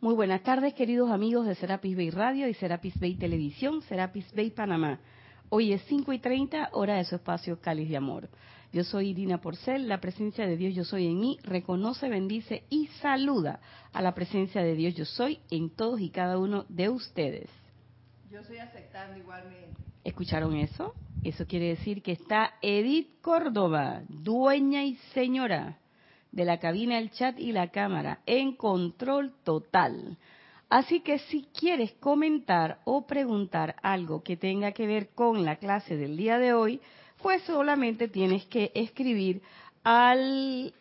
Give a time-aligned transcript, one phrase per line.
[0.00, 4.50] Muy buenas tardes, queridos amigos de Serapis Bay Radio y Serapis Bay Televisión, Serapis Bay
[4.50, 5.00] Panamá.
[5.48, 8.28] Hoy es 5 y 30, hora de su espacio Cáliz de Amor.
[8.72, 12.86] Yo soy Irina Porcel, la presencia de Dios Yo Soy en mí reconoce, bendice y
[13.02, 13.58] saluda
[13.92, 17.50] a la presencia de Dios Yo Soy en todos y cada uno de ustedes.
[18.30, 19.82] Yo estoy aceptando igualmente.
[20.04, 20.94] ¿Escucharon eso?
[21.24, 25.76] Eso quiere decir que está Edith Córdoba, dueña y señora
[26.38, 30.16] de la cabina, el chat y la cámara, en control total.
[30.70, 35.96] Así que si quieres comentar o preguntar algo que tenga que ver con la clase
[35.96, 36.80] del día de hoy,
[37.20, 39.42] pues solamente tienes que escribir
[39.82, 40.72] al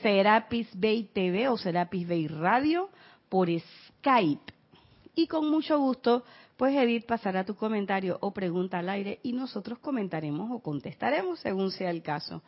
[0.00, 2.88] Serapis Bay TV o Serapis Bay Radio
[3.28, 4.54] por Skype.
[5.14, 6.24] Y con mucho gusto,
[6.56, 11.70] pues Edith pasará tu comentario o pregunta al aire y nosotros comentaremos o contestaremos según
[11.72, 12.42] sea el caso.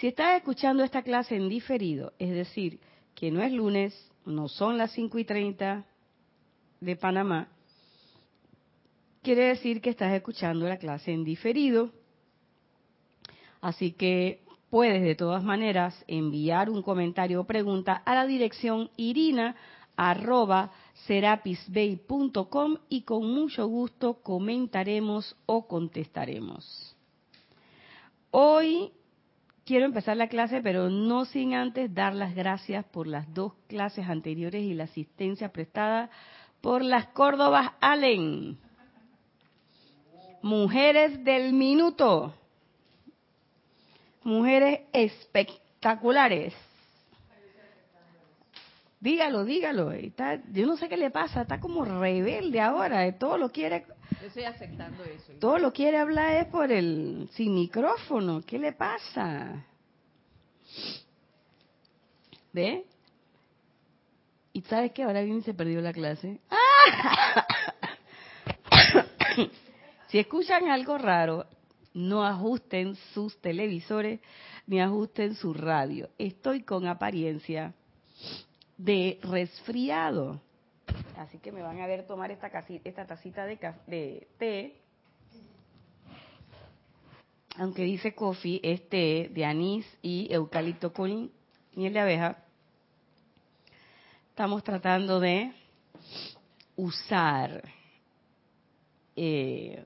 [0.00, 2.80] Si estás escuchando esta clase en diferido, es decir,
[3.14, 5.84] que no es lunes, no son las 5 y 30
[6.80, 7.48] de Panamá,
[9.20, 11.90] quiere decir que estás escuchando la clase en diferido.
[13.60, 19.54] Así que puedes de todas maneras enviar un comentario o pregunta a la dirección irina
[22.88, 26.96] y con mucho gusto comentaremos o contestaremos.
[28.30, 28.92] Hoy
[29.70, 34.08] quiero empezar la clase, pero no sin antes dar las gracias por las dos clases
[34.08, 36.10] anteriores y la asistencia prestada
[36.60, 38.58] por las Córdobas Allen.
[40.42, 42.34] Mujeres del minuto.
[44.24, 46.52] Mujeres espectaculares.
[49.00, 49.92] Dígalo, dígalo.
[49.92, 53.10] Está, yo no sé qué le pasa, está como rebelde ahora.
[53.18, 53.86] Todo lo quiere.
[54.20, 55.32] Yo estoy aceptando eso.
[55.40, 58.42] Todo lo quiere hablar es por el sin micrófono.
[58.42, 59.64] ¿Qué le pasa?
[62.52, 62.84] ¿Ve?
[64.52, 65.04] ¿Y sabes qué?
[65.04, 66.40] Ahora bien se perdió la clase.
[70.08, 71.46] si escuchan algo raro,
[71.94, 74.20] no ajusten sus televisores
[74.66, 76.10] ni ajusten su radio.
[76.18, 77.72] Estoy con apariencia
[78.84, 80.40] de resfriado.
[81.16, 82.50] Así que me van a ver tomar esta,
[82.84, 84.76] esta tacita de, de té.
[87.56, 91.30] Aunque dice coffee, es té de anís y eucalipto con
[91.74, 92.38] miel de abeja.
[94.30, 95.52] Estamos tratando de
[96.76, 97.62] usar
[99.14, 99.84] eh,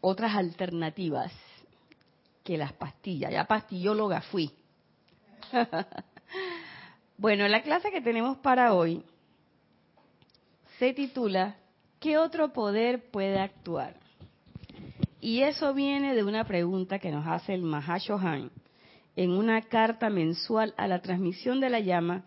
[0.00, 1.32] otras alternativas
[2.44, 3.32] que las pastillas.
[3.32, 4.57] Ya pastillóloga fui.
[7.18, 9.04] bueno, la clase que tenemos para hoy
[10.78, 11.56] se titula
[12.00, 13.96] ¿Qué otro poder puede actuar?
[15.20, 18.52] Y eso viene de una pregunta que nos hace el Mahashohan
[19.16, 22.24] en una carta mensual a la transmisión de la llama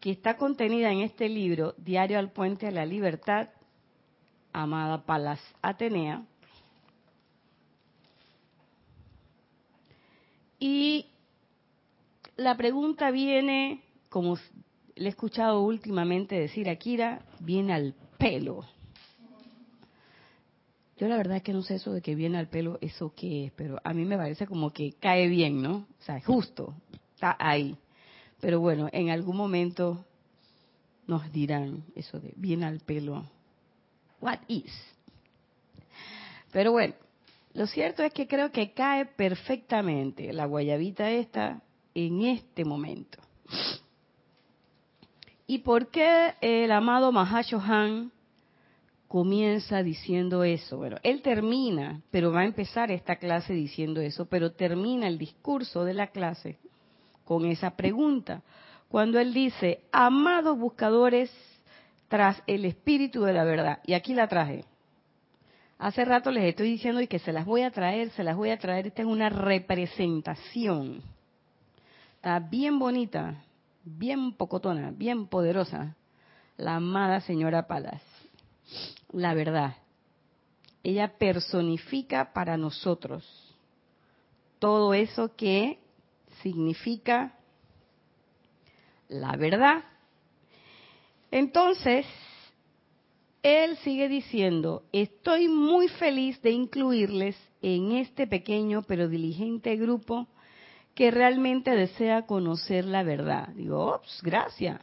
[0.00, 3.50] que está contenida en este libro, Diario al Puente a la Libertad,
[4.52, 6.24] amada Palas Atenea.
[10.58, 11.06] Y
[12.42, 14.36] la pregunta viene, como
[14.94, 18.64] le he escuchado últimamente decir a Kira, viene al pelo.
[20.98, 23.46] Yo la verdad es que no sé eso de que viene al pelo, eso qué
[23.46, 25.86] es, pero a mí me parece como que cae bien, ¿no?
[25.98, 26.74] O sea, justo,
[27.14, 27.76] está ahí.
[28.40, 30.04] Pero bueno, en algún momento
[31.06, 33.24] nos dirán eso de viene al pelo.
[34.20, 34.72] What is?
[36.52, 36.94] Pero bueno,
[37.54, 41.62] lo cierto es que creo que cae perfectamente la guayabita esta
[41.94, 43.18] en este momento.
[45.46, 48.10] ¿Y por qué el amado Mahashohan
[49.08, 50.78] comienza diciendo eso?
[50.78, 55.84] Bueno, él termina, pero va a empezar esta clase diciendo eso, pero termina el discurso
[55.84, 56.58] de la clase
[57.24, 58.42] con esa pregunta.
[58.88, 61.30] Cuando él dice, amados buscadores
[62.08, 64.64] tras el espíritu de la verdad, y aquí la traje.
[65.78, 68.50] Hace rato les estoy diciendo y que se las voy a traer, se las voy
[68.50, 71.02] a traer, esta es una representación
[72.50, 73.42] Bien bonita,
[73.84, 75.96] bien pocotona, bien poderosa,
[76.56, 78.02] la amada señora Palas.
[79.10, 79.76] La verdad,
[80.84, 83.24] ella personifica para nosotros
[84.60, 85.80] todo eso que
[86.42, 87.34] significa
[89.08, 89.82] la verdad.
[91.32, 92.06] Entonces,
[93.42, 100.28] él sigue diciendo, estoy muy feliz de incluirles en este pequeño pero diligente grupo
[100.94, 103.48] que realmente desea conocer la verdad.
[103.48, 104.80] Digo, ops, gracias.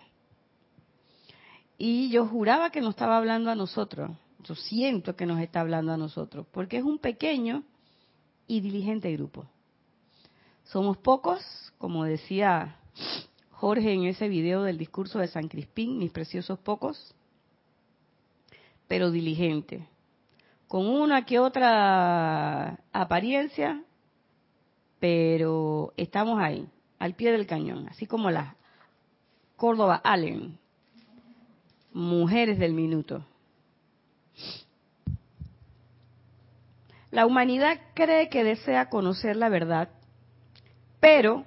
[1.78, 4.12] Y yo juraba que nos estaba hablando a nosotros.
[4.44, 7.64] Yo siento que nos está hablando a nosotros, porque es un pequeño
[8.48, 9.46] y diligente grupo.
[10.64, 11.42] Somos pocos,
[11.78, 12.78] como decía
[13.52, 17.14] Jorge en ese video del discurso de San Crispín, mis preciosos pocos,
[18.88, 19.88] pero diligente,
[20.68, 23.84] con una que otra apariencia,
[25.00, 26.68] pero estamos ahí,
[27.00, 28.56] al pie del cañón, así como la
[29.56, 30.58] Córdoba Allen,
[31.94, 33.26] mujeres del minuto.
[37.12, 39.90] La humanidad cree que desea conocer la verdad,
[41.00, 41.46] pero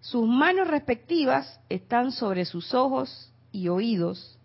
[0.00, 4.38] sus manos respectivas están sobre sus ojos y oídos,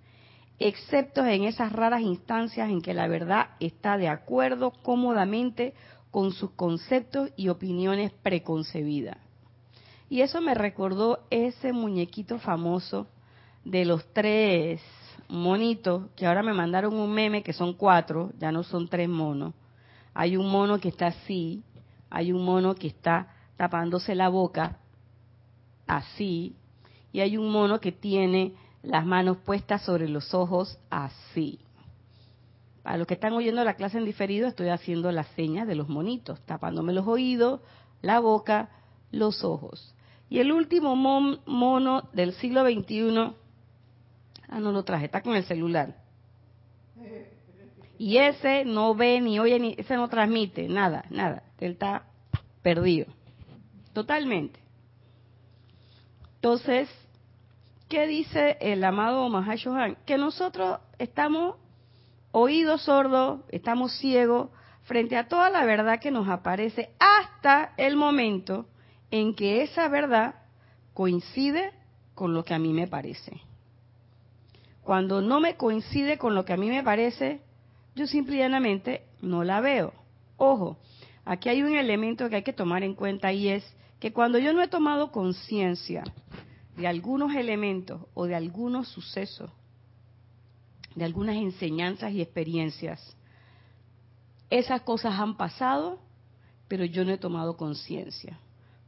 [0.59, 5.73] excepto en esas raras instancias en que la verdad está de acuerdo cómodamente
[6.11, 9.17] con sus conceptos y opiniones preconcebidas.
[10.09, 13.07] Y eso me recordó ese muñequito famoso
[13.63, 14.81] de los tres
[15.27, 19.53] monitos, que ahora me mandaron un meme que son cuatro, ya no son tres monos.
[20.13, 21.63] Hay un mono que está así,
[22.09, 24.79] hay un mono que está tapándose la boca,
[25.85, 26.55] así,
[27.11, 31.59] y hay un mono que tiene las manos puestas sobre los ojos, así.
[32.83, 35.89] Para los que están oyendo la clase en diferido, estoy haciendo las señas de los
[35.89, 37.61] monitos, tapándome los oídos,
[38.01, 38.69] la boca,
[39.11, 39.95] los ojos.
[40.29, 43.33] Y el último mono del siglo XXI,
[44.47, 45.95] ah, no lo traje, está con el celular.
[47.97, 51.43] Y ese no ve ni oye, ni ese no transmite, nada, nada.
[51.59, 52.05] Él está
[52.61, 53.07] perdido.
[53.91, 54.59] Totalmente.
[56.35, 56.89] Entonces,
[57.89, 59.97] ¿qué dice el amado Mahashohan?
[60.05, 61.57] Que nosotros estamos
[62.31, 64.49] oídos sordos, estamos ciegos
[64.83, 68.67] frente a toda la verdad que nos aparece hasta el momento
[69.11, 70.35] en que esa verdad
[70.93, 71.71] coincide
[72.15, 73.41] con lo que a mí me parece.
[74.81, 77.41] Cuando no me coincide con lo que a mí me parece,
[77.95, 79.93] yo simplemente no la veo.
[80.37, 80.77] Ojo,
[81.25, 84.53] aquí hay un elemento que hay que tomar en cuenta y es que cuando yo
[84.53, 86.03] no he tomado conciencia
[86.75, 89.51] de algunos elementos o de algunos sucesos,
[90.99, 93.15] de algunas enseñanzas y experiencias,
[94.49, 95.99] esas cosas han pasado,
[96.67, 98.37] pero yo no he tomado conciencia.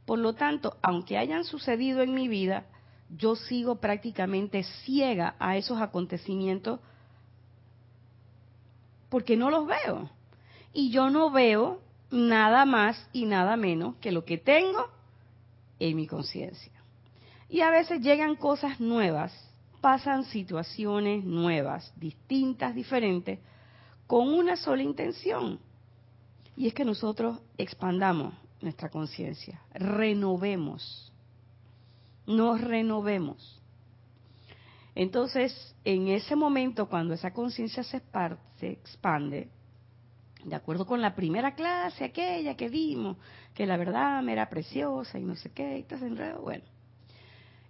[0.04, 2.66] Por lo tanto, aunque hayan sucedido en mi vida,
[3.08, 6.80] yo sigo prácticamente ciega a esos acontecimientos
[9.08, 10.10] porque no los veo.
[10.74, 11.80] Y yo no veo
[12.10, 14.88] nada más y nada menos que lo que tengo
[15.78, 16.72] en mi conciencia.
[17.48, 19.32] Y a veces llegan cosas nuevas,
[19.82, 23.40] pasan situaciones nuevas, distintas, diferentes,
[24.06, 25.58] con una sola intención.
[26.56, 31.12] Y es que nosotros expandamos nuestra conciencia, renovemos,
[32.26, 33.60] nos renovemos.
[34.94, 38.02] Entonces, en ese momento, cuando esa conciencia se,
[38.60, 39.48] expande,
[40.44, 43.16] de acuerdo con la primera clase, aquella que vimos,
[43.52, 46.64] que la verdad me era preciosa y no sé qué, y todo enredo, bueno.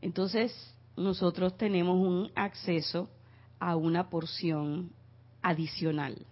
[0.03, 0.53] Entonces,
[0.97, 3.09] nosotros tenemos un acceso
[3.59, 4.93] a una porción
[5.41, 6.27] adicional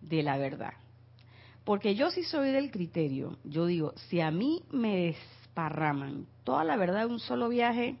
[0.00, 0.74] de la verdad.
[1.64, 6.76] Porque yo sí soy del criterio, yo digo, si a mí me desparraman toda la
[6.76, 7.98] verdad en un solo viaje,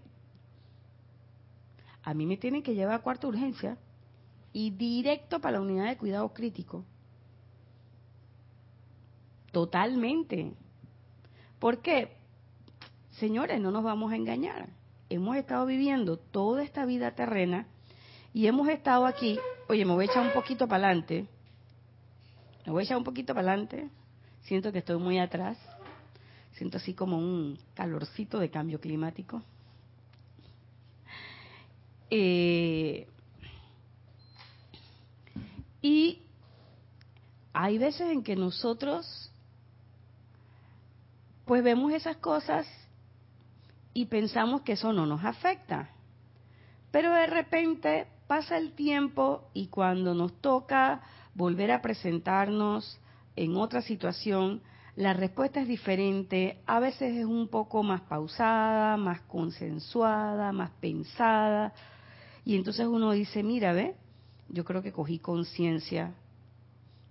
[2.02, 3.76] a mí me tienen que llevar a cuarta urgencia
[4.52, 6.84] y directo para la unidad de cuidado crítico.
[9.50, 10.54] Totalmente.
[11.58, 12.16] ¿Por qué?
[13.18, 14.68] Señores, no nos vamos a engañar.
[15.08, 17.66] Hemos estado viviendo toda esta vida terrena
[18.32, 19.38] y hemos estado aquí.
[19.68, 21.26] Oye, me voy a echar un poquito para adelante
[22.66, 23.88] me voy a echar un poquito para adelante.
[24.42, 25.56] Siento que estoy muy atrás.
[26.54, 29.40] Siento así como un calorcito de cambio climático.
[32.10, 33.06] Eh,
[35.80, 36.22] y
[37.52, 39.30] hay veces en que nosotros
[41.44, 42.66] pues vemos esas cosas
[43.96, 45.88] y pensamos que eso no nos afecta.
[46.90, 51.00] Pero de repente pasa el tiempo y cuando nos toca
[51.32, 53.00] volver a presentarnos
[53.36, 54.60] en otra situación,
[54.96, 61.72] la respuesta es diferente, a veces es un poco más pausada, más consensuada, más pensada,
[62.44, 63.96] y entonces uno dice, mira, ve,
[64.50, 66.12] yo creo que cogí conciencia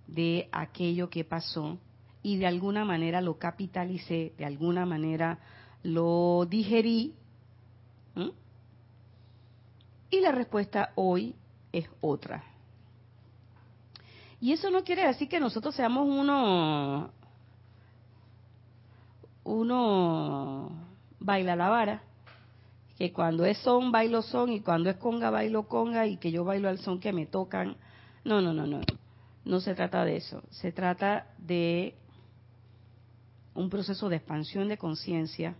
[0.06, 1.80] de aquello que pasó
[2.22, 5.40] y de alguna manera lo capitalicé, de alguna manera
[5.86, 7.14] lo digerí.
[10.10, 11.34] Y la respuesta hoy
[11.72, 12.44] es otra.
[14.40, 17.10] Y eso no quiere decir que nosotros seamos uno,
[19.44, 20.70] uno
[21.18, 22.02] baila la vara,
[22.98, 26.44] que cuando es son bailo son y cuando es conga bailo conga y que yo
[26.44, 27.76] bailo al son que me tocan.
[28.24, 28.80] No, no, no, no.
[29.44, 30.42] No se trata de eso.
[30.50, 31.94] Se trata de
[33.54, 35.56] un proceso de expansión de conciencia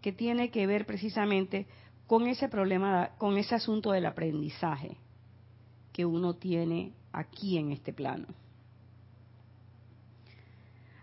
[0.00, 1.66] que tiene que ver precisamente
[2.06, 4.96] con ese problema, con ese asunto del aprendizaje
[5.92, 8.28] que uno tiene aquí en este plano.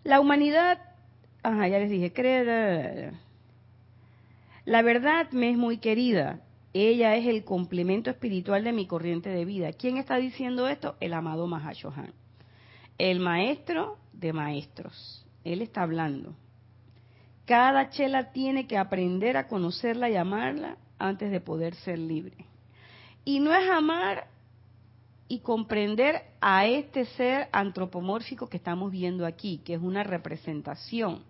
[0.04, 0.80] La humanidad,
[1.44, 3.12] ajá, ya les dije, cree,
[4.66, 6.42] la verdad me es muy querida.
[6.74, 9.72] Ella es el complemento espiritual de mi corriente de vida.
[9.74, 10.96] ¿Quién está diciendo esto?
[11.00, 12.14] El amado Mahashohan.
[12.98, 15.26] El maestro de maestros.
[15.44, 16.36] Él está hablando.
[17.46, 22.46] Cada chela tiene que aprender a conocerla y amarla antes de poder ser libre.
[23.24, 24.28] Y no es amar
[25.28, 31.24] y comprender a este ser antropomórfico que estamos viendo aquí, que es una representación.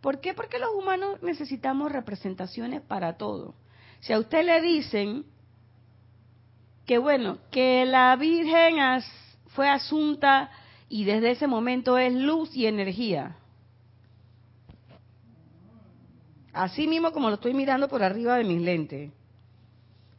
[0.00, 0.34] ¿Por qué?
[0.34, 3.54] Porque los humanos necesitamos representaciones para todo.
[4.00, 5.24] Si a usted le dicen
[6.86, 8.76] que bueno, que la Virgen
[9.48, 10.50] fue asunta
[10.88, 13.36] y desde ese momento es luz y energía.
[16.58, 19.12] Así mismo como lo estoy mirando por arriba de mis lentes.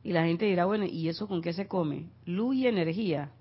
[0.05, 2.05] Y la gente dirá, bueno, ¿y eso con qué se come?
[2.23, 3.31] Luz y energía.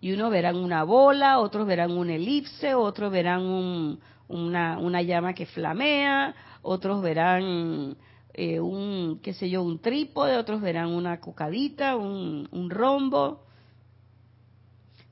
[0.00, 5.44] Y unos verán una bola, otros verán un elipse, otros verán una, una, llama que
[5.44, 7.98] flamea, otros verán
[8.32, 13.44] eh, un, qué sé yo, un trípode, otros verán una cocadita, un, un rombo.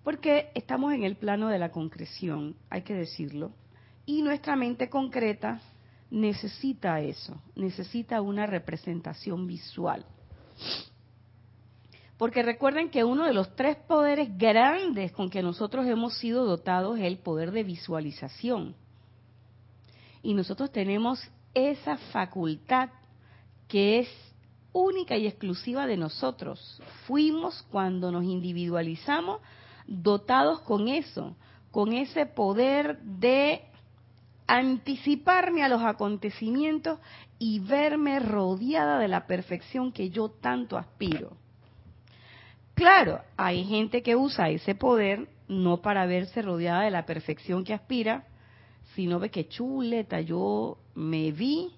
[0.02, 3.52] Porque estamos en el plano de la concreción, hay que decirlo.
[4.04, 5.60] Y nuestra mente concreta
[6.10, 10.04] necesita eso, necesita una representación visual.
[12.18, 16.98] Porque recuerden que uno de los tres poderes grandes con que nosotros hemos sido dotados
[16.98, 18.76] es el poder de visualización.
[20.22, 21.20] Y nosotros tenemos
[21.54, 22.90] esa facultad
[23.66, 24.08] que es
[24.72, 26.80] única y exclusiva de nosotros.
[27.06, 29.40] Fuimos cuando nos individualizamos
[29.86, 31.34] dotados con eso,
[31.70, 33.62] con ese poder de
[34.46, 36.98] anticiparme a los acontecimientos
[37.38, 41.36] y verme rodeada de la perfección que yo tanto aspiro.
[42.74, 47.74] Claro, hay gente que usa ese poder no para verse rodeada de la perfección que
[47.74, 48.26] aspira,
[48.94, 51.72] sino de que chuleta, yo me vi,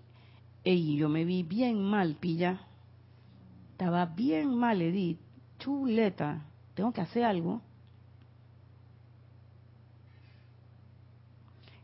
[0.65, 2.61] y yo me vi bien mal, pilla.
[3.73, 5.19] Estaba bien mal, Edith.
[5.59, 7.61] Chuleta, tengo que hacer algo.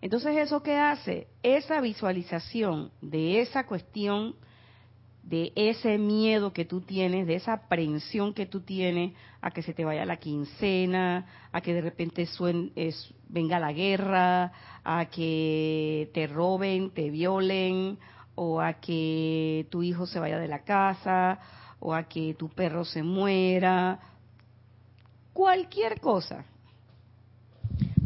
[0.03, 1.27] Entonces, ¿eso qué hace?
[1.43, 4.35] Esa visualización de esa cuestión,
[5.23, 9.75] de ese miedo que tú tienes, de esa aprensión que tú tienes a que se
[9.75, 12.27] te vaya la quincena, a que de repente
[13.29, 14.53] venga la guerra,
[14.83, 17.99] a que te roben, te violen,
[18.35, 21.39] o a que tu hijo se vaya de la casa,
[21.79, 24.01] o a que tu perro se muera,
[25.35, 26.45] cualquier cosa.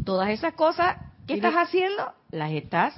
[0.03, 2.13] Todas esas cosas ¿Qué estás haciendo?
[2.31, 2.93] Las estás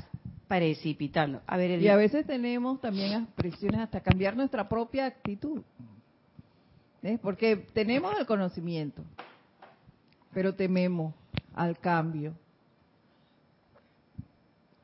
[0.48, 1.42] precipitando.
[1.48, 5.62] A ver, y a veces tenemos también expresiones hasta cambiar nuestra propia actitud.
[7.22, 9.02] Porque tenemos el conocimiento,
[10.34, 11.14] pero tememos
[11.54, 12.34] al cambio.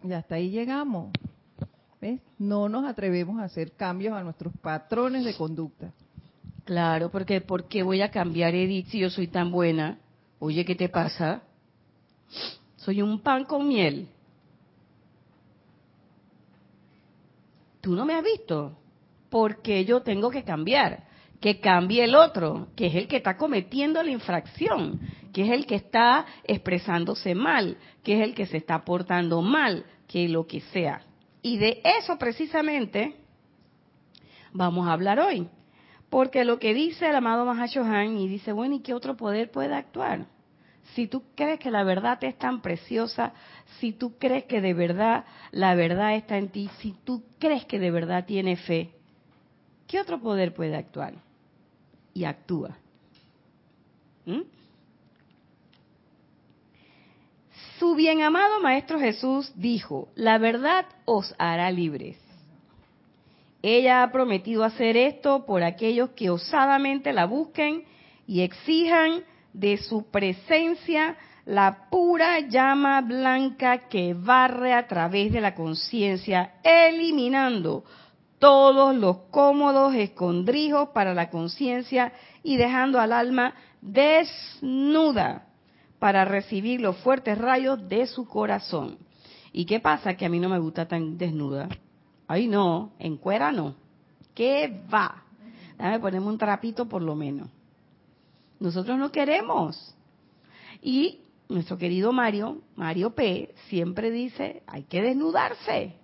[0.03, 1.11] Y hasta ahí llegamos.
[1.99, 2.21] ¿Ves?
[2.37, 5.91] No nos atrevemos a hacer cambios a nuestros patrones de conducta.
[6.65, 9.99] Claro, porque ¿por qué voy a cambiar, Edith, si yo soy tan buena?
[10.39, 11.41] Oye, ¿qué te pasa?
[12.83, 14.09] Soy un pan con miel.
[17.79, 18.77] Tú no me has visto.
[19.29, 21.05] Porque yo tengo que cambiar.
[21.39, 24.99] Que cambie el otro, que es el que está cometiendo la infracción,
[25.33, 29.85] que es el que está expresándose mal, que es el que se está portando mal,
[30.07, 31.01] que lo que sea.
[31.41, 33.15] Y de eso precisamente
[34.53, 35.49] vamos a hablar hoy.
[36.09, 39.73] Porque lo que dice el amado Mahashohan y dice, bueno, ¿y qué otro poder puede
[39.73, 40.27] actuar?
[40.93, 43.33] Si tú crees que la verdad es tan preciosa,
[43.79, 47.79] si tú crees que de verdad la verdad está en ti, si tú crees que
[47.79, 48.91] de verdad tiene fe,
[49.87, 51.15] ¿qué otro poder puede actuar?
[52.13, 52.77] Y actúa.
[54.25, 54.41] ¿Mm?
[57.79, 62.17] Su bien amado Maestro Jesús dijo, la verdad os hará libres.
[63.61, 67.85] Ella ha prometido hacer esto por aquellos que osadamente la busquen
[68.27, 69.23] y exijan
[69.53, 77.83] de su presencia la pura llama blanca que barre a través de la conciencia, eliminando
[78.39, 85.47] todos los cómodos escondrijos para la conciencia y dejando al alma desnuda
[85.99, 88.97] para recibir los fuertes rayos de su corazón.
[89.51, 90.15] ¿Y qué pasa?
[90.15, 91.69] Que a mí no me gusta tan desnuda.
[92.27, 93.75] Ay, no, en cuera no.
[94.33, 95.23] ¿Qué va?
[95.77, 97.49] Déjame ponerme un trapito por lo menos.
[98.59, 99.95] Nosotros no queremos.
[100.81, 105.95] Y nuestro querido Mario, Mario P., siempre dice, hay que desnudarse.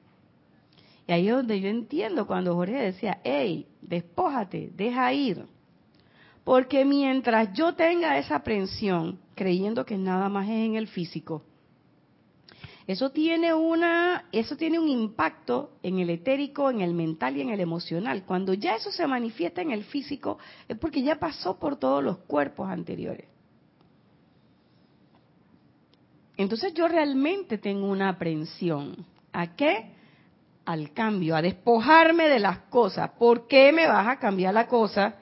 [1.08, 5.46] Y ahí es donde yo entiendo cuando Jorge decía, hey, despójate, deja ir.
[6.44, 11.44] Porque mientras yo tenga esa aprensión, creyendo que nada más es en el físico,
[12.90, 17.52] eso tiene una, eso tiene un impacto en el etérico, en el mental y en
[17.52, 18.24] el emocional.
[18.26, 22.18] Cuando ya eso se manifiesta en el físico, es porque ya pasó por todos los
[22.18, 23.28] cuerpos anteriores.
[26.36, 29.06] Entonces yo realmente tengo una aprensión.
[29.34, 29.92] ¿A qué?
[30.66, 33.12] Al cambio, a despojarme de las cosas.
[33.20, 35.14] ¿Por qué me vas a cambiar la cosa?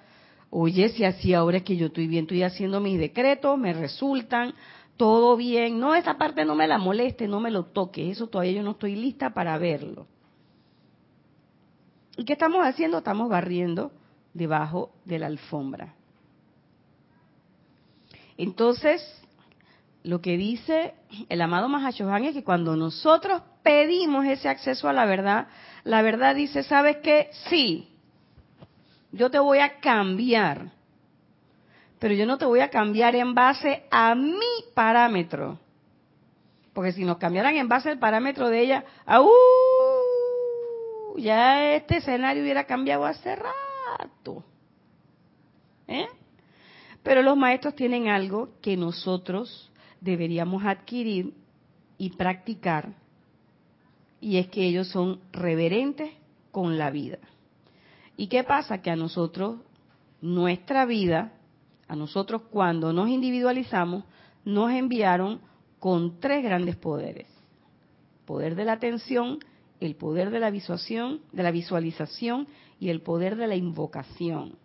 [0.51, 4.53] Oye, si así ahora es que yo estoy bien, estoy haciendo mis decretos, me resultan,
[4.97, 8.53] todo bien, no, esa parte no me la moleste, no me lo toque, eso todavía
[8.53, 10.07] yo no estoy lista para verlo.
[12.17, 12.97] ¿Y qué estamos haciendo?
[12.97, 13.91] Estamos barriendo
[14.33, 15.93] debajo de la alfombra.
[18.37, 19.01] Entonces,
[20.03, 20.95] lo que dice
[21.29, 25.47] el amado Mahashohan es que cuando nosotros pedimos ese acceso a la verdad,
[25.83, 27.29] la verdad dice, ¿sabes qué?
[27.49, 27.89] Sí,
[29.11, 30.71] yo te voy a cambiar
[31.99, 35.59] pero yo no te voy a cambiar en base a mi parámetro.
[36.73, 39.29] Porque si nos cambiaran en base al parámetro de ella, ¡au!
[41.17, 44.43] ya este escenario hubiera cambiado hace rato.
[45.87, 46.07] ¿Eh?
[47.01, 51.33] Pero los maestros tienen algo que nosotros deberíamos adquirir
[51.97, 52.89] y practicar,
[54.21, 56.11] y es que ellos son reverentes
[56.51, 57.17] con la vida.
[58.15, 58.81] ¿Y qué pasa?
[58.81, 59.59] Que a nosotros,
[60.21, 61.31] nuestra vida,
[61.87, 64.03] a nosotros cuando nos individualizamos,
[64.43, 65.39] nos enviaron
[65.79, 67.27] con tres grandes poderes.
[68.25, 69.39] Poder de la atención,
[69.79, 72.47] el poder de la visualización, de la visualización
[72.79, 74.57] y el poder de la invocación.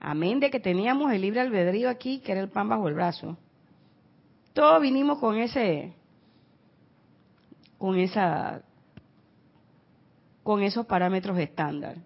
[0.00, 3.36] Amén de que teníamos el libre albedrío aquí, que era el pan bajo el brazo.
[4.52, 5.94] Todos vinimos con ese
[7.78, 8.62] con esa
[10.42, 11.96] con esos parámetros estándar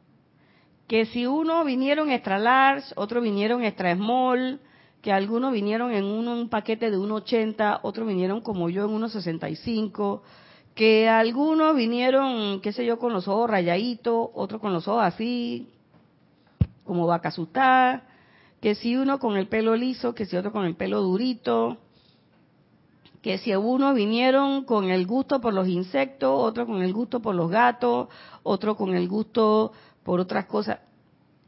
[0.93, 4.61] que si uno vinieron extra large, otros vinieron extra small,
[5.01, 10.21] que algunos vinieron en un paquete de 1,80, otros vinieron como yo en 1,65,
[10.75, 15.71] que algunos vinieron, qué sé yo, con los ojos rayaditos, otros con los ojos así,
[16.85, 18.03] como vaca asustada,
[18.61, 21.79] que si uno con el pelo liso, que si otro con el pelo durito,
[23.23, 27.35] que si uno vinieron con el gusto por los insectos, otro con el gusto por
[27.35, 28.09] los gatos,
[28.43, 29.73] otro con el gusto
[30.05, 30.81] por otras cosas.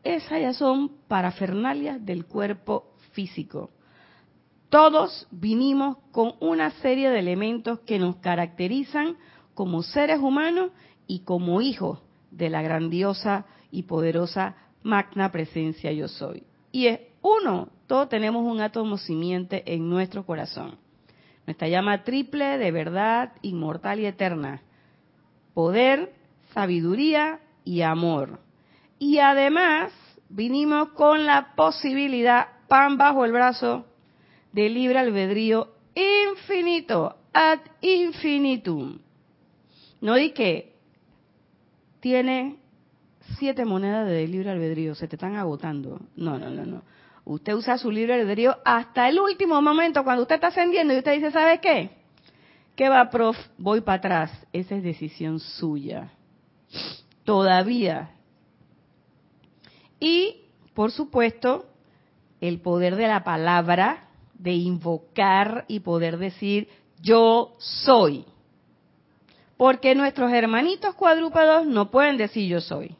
[0.02, 3.70] Esas ya son parafernalias del cuerpo físico.
[4.68, 9.16] Todos vinimos con una serie de elementos que nos caracterizan
[9.54, 10.70] como seres humanos
[11.06, 16.42] y como hijos de la grandiosa y poderosa magna presencia yo soy.
[16.72, 20.76] Y es uno, todos tenemos un átomo simiente en nuestro corazón.
[21.46, 24.62] Nuestra llama triple de verdad inmortal y eterna.
[25.54, 26.14] Poder,
[26.52, 28.40] sabiduría y amor.
[28.98, 29.92] Y además
[30.28, 33.87] vinimos con la posibilidad, pan bajo el brazo,
[34.52, 38.98] de libre albedrío infinito, ad infinitum.
[40.00, 40.74] No di que
[42.00, 42.57] tiene
[43.38, 46.00] siete monedas de libre albedrío, se te están agotando.
[46.16, 46.83] No, no, no, no.
[47.24, 51.14] Usted usa su libre albedrío hasta el último momento, cuando usted está ascendiendo y usted
[51.14, 51.90] dice, ¿sabe qué?
[52.76, 53.37] ¿Qué va, prof?
[53.57, 54.46] Voy para atrás.
[54.52, 56.12] Esa es decisión suya.
[57.24, 58.11] Todavía
[60.00, 60.42] y,
[60.74, 61.66] por supuesto,
[62.40, 66.68] el poder de la palabra, de invocar y poder decir,
[67.00, 68.24] yo soy.
[69.57, 72.96] Porque nuestros hermanitos cuadrúpedos no pueden decir yo soy.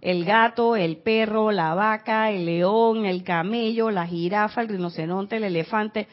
[0.00, 5.44] El gato, el perro, la vaca, el león, el camello, la jirafa, el rinoceronte, el
[5.44, 6.06] elefante,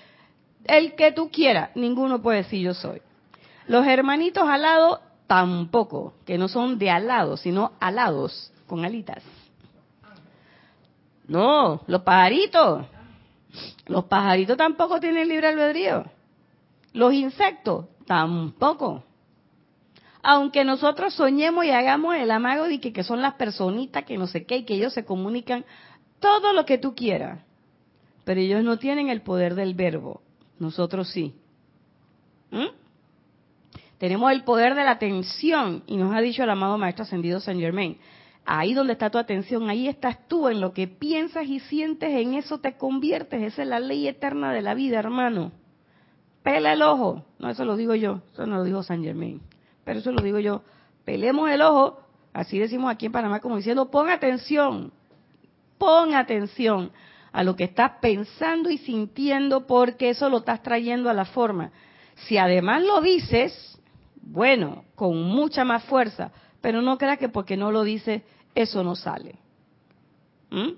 [0.65, 3.01] el que tú quieras, ninguno puede decir yo soy.
[3.67, 9.23] Los hermanitos alados tampoco, que no son de alados, sino alados, con alitas.
[11.27, 12.85] No, los pajaritos.
[13.87, 16.05] Los pajaritos tampoco tienen libre albedrío.
[16.93, 19.03] Los insectos tampoco.
[20.21, 24.45] Aunque nosotros soñemos y hagamos el amago de que, son las personitas que no sé
[24.45, 25.65] qué y que ellos se comunican,
[26.19, 27.41] todo lo que tú quieras.
[28.23, 30.21] Pero ellos no tienen el poder del verbo.
[30.59, 31.35] Nosotros sí.
[32.51, 32.67] ¿Mm?
[33.97, 37.59] Tenemos el poder de la atención y nos ha dicho el amado Maestro Ascendido Saint
[37.59, 37.97] Germain.
[38.45, 42.33] Ahí donde está tu atención, ahí estás tú, en lo que piensas y sientes, en
[42.33, 43.41] eso te conviertes.
[43.41, 45.51] Esa es la ley eterna de la vida, hermano.
[46.43, 47.23] Pela el ojo.
[47.39, 49.41] No, eso lo digo yo, eso no lo dijo San Germain.
[49.85, 50.61] Pero eso lo digo yo.
[51.05, 52.01] Pelemos el ojo,
[52.33, 54.91] así decimos aquí en Panamá, como diciendo, pon atención,
[55.77, 56.91] pon atención
[57.31, 61.71] a lo que estás pensando y sintiendo, porque eso lo estás trayendo a la forma.
[62.27, 63.79] Si además lo dices,
[64.21, 66.31] bueno, con mucha más fuerza,
[66.63, 68.23] pero no crea que porque no lo dice,
[68.55, 69.35] eso no sale.
[70.49, 70.75] ¿Mm?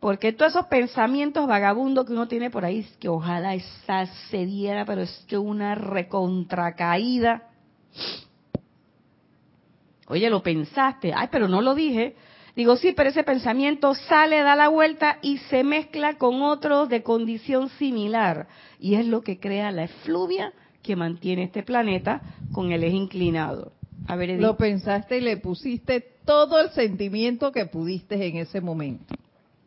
[0.00, 4.84] Porque todos esos pensamientos vagabundos que uno tiene por ahí, que ojalá esa se diera,
[4.84, 7.48] pero es que una recontracaída.
[10.08, 12.16] Oye, lo pensaste, ay, pero no lo dije.
[12.56, 17.04] Digo, sí, pero ese pensamiento sale, da la vuelta y se mezcla con otros de
[17.04, 18.48] condición similar.
[18.80, 23.74] Y es lo que crea la efluvia que mantiene este planeta con el eje inclinado.
[24.06, 24.42] A ver, Edith.
[24.42, 29.14] Lo pensaste y le pusiste todo el sentimiento que pudiste en ese momento.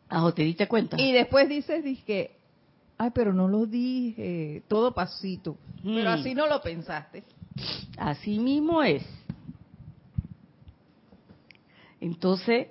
[0.08, 1.00] Ah, ¿te diste cuenta?
[1.00, 2.30] Y después dices, dije,
[2.98, 5.56] ay, pero no lo dije, todo pasito.
[5.82, 6.14] Pero Mm.
[6.14, 7.24] así no lo pensaste.
[7.96, 9.02] Así mismo es.
[12.00, 12.68] Entonces,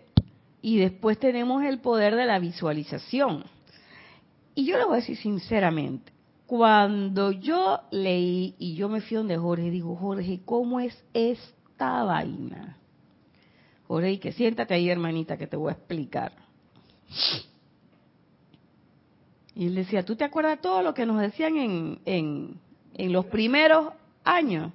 [0.61, 3.43] y después tenemos el poder de la visualización.
[4.53, 6.11] Y yo le voy a decir sinceramente,
[6.45, 12.77] cuando yo leí y yo me fui donde Jorge, digo, Jorge, ¿cómo es esta vaina?
[13.87, 16.33] Jorge, y que siéntate ahí, hermanita, que te voy a explicar.
[19.55, 22.59] Y él decía, ¿tú te acuerdas todo lo que nos decían en, en,
[22.93, 24.71] en los primeros años?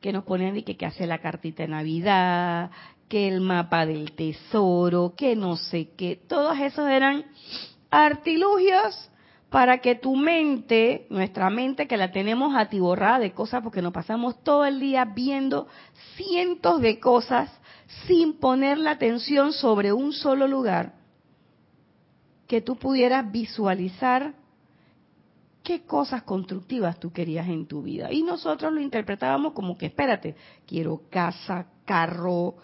[0.00, 2.70] Que nos ponían de que, que hace la cartita de Navidad,
[3.08, 6.16] que el mapa del tesoro, que no sé qué.
[6.26, 7.24] Todos esos eran
[7.90, 9.10] artilugios
[9.52, 14.42] para que tu mente, nuestra mente que la tenemos atiborrada de cosas porque nos pasamos
[14.42, 15.68] todo el día viendo
[16.16, 17.50] cientos de cosas
[18.06, 20.94] sin poner la atención sobre un solo lugar,
[22.46, 24.32] que tú pudieras visualizar
[25.62, 28.10] qué cosas constructivas tú querías en tu vida.
[28.10, 30.34] Y nosotros lo interpretábamos como que, espérate,
[30.66, 32.54] quiero casa, carro,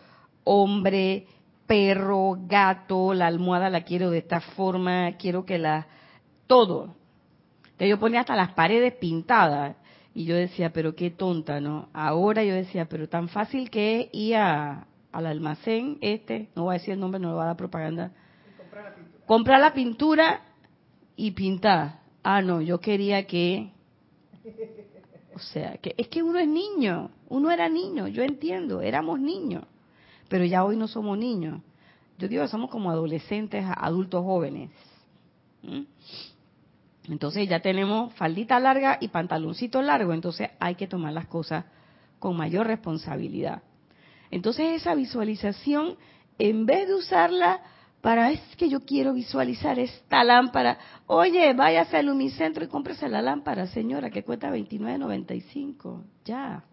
[0.43, 1.27] hombre,
[1.67, 5.87] perro, gato, la almohada la quiero de esta forma, quiero que la...
[6.49, 6.97] todo.
[7.63, 9.77] Entonces yo ponía hasta las paredes pintadas.
[10.13, 11.91] Y yo decía, pero qué tonta, ¿no?
[11.93, 16.75] Ahora yo decía, pero tan fácil que es ir a, al almacén este, no voy
[16.75, 18.11] a decir el nombre, no lo va a dar propaganda.
[19.27, 20.43] Comprar la pintura
[21.15, 22.01] y pintar.
[22.25, 23.71] Ah, no, yo quería que...
[25.35, 29.63] O sea, que es que uno es niño, uno era niño, yo entiendo, éramos niños,
[30.29, 31.61] pero ya hoy no somos niños.
[32.19, 34.71] Yo digo somos como adolescentes, adultos jóvenes.
[35.63, 35.83] ¿Mm?
[37.09, 41.65] Entonces ya tenemos faldita larga y pantaloncito largo, entonces hay que tomar las cosas
[42.19, 43.63] con mayor responsabilidad.
[44.31, 45.97] Entonces esa visualización,
[46.39, 47.61] en vez de usarla
[48.01, 53.23] para, es que yo quiero visualizar esta lámpara, oye, váyase al Lumicentro y cómprese la
[53.23, 56.65] lámpara, señora, que cuesta 29.95, ya.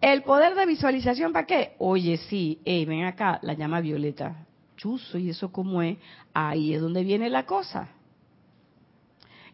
[0.00, 1.74] El poder de visualización, ¿para qué?
[1.78, 4.46] Oye, sí, hey, ven acá, la llama violeta.
[4.76, 5.96] Chuzo, ¿y eso cómo es?
[6.34, 7.95] Ahí es donde viene la cosa.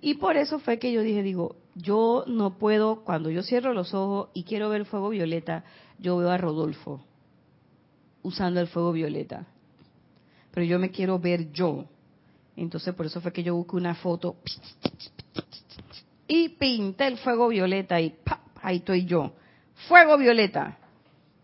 [0.05, 3.95] Y por eso fue que yo dije, digo, yo no puedo, cuando yo cierro los
[3.95, 5.65] ojos y quiero ver fuego violeta,
[6.01, 7.07] yo veo a Rodolfo
[8.23, 9.47] usando el fuego violeta.
[10.51, 11.85] Pero yo me quiero ver yo.
[12.57, 14.37] Entonces por eso fue que yo busqué una foto
[16.27, 18.41] y pinté el fuego violeta y ¡pap!
[18.61, 19.33] ahí estoy yo.
[19.87, 20.79] Fuego violeta.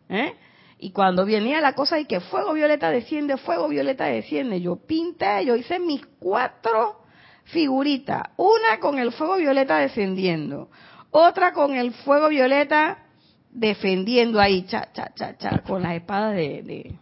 [0.08, 0.34] ¿Eh?
[0.80, 5.44] Y cuando venía la cosa y que fuego violeta desciende, fuego violeta desciende, yo pinté,
[5.44, 7.07] yo hice mis cuatro
[7.48, 8.22] figuritas.
[8.36, 10.70] Una con el fuego violeta descendiendo,
[11.10, 13.04] otra con el fuego violeta
[13.50, 16.94] defendiendo ahí, cha, cha, cha, cha, con las espadas de, de,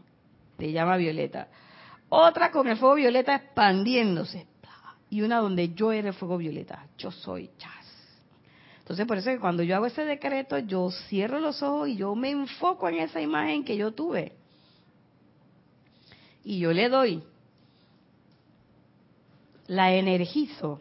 [0.59, 1.49] de llama violeta.
[2.09, 4.47] Otra con el fuego violeta expandiéndose.
[5.11, 6.87] Y una donde yo era el fuego violeta.
[6.99, 7.73] Yo soy chas.
[8.79, 12.15] Entonces, por eso que cuando yo hago ese decreto, yo cierro los ojos y yo
[12.15, 14.33] me enfoco en esa imagen que yo tuve.
[16.45, 17.23] Y yo le doy.
[19.67, 20.81] La energizo.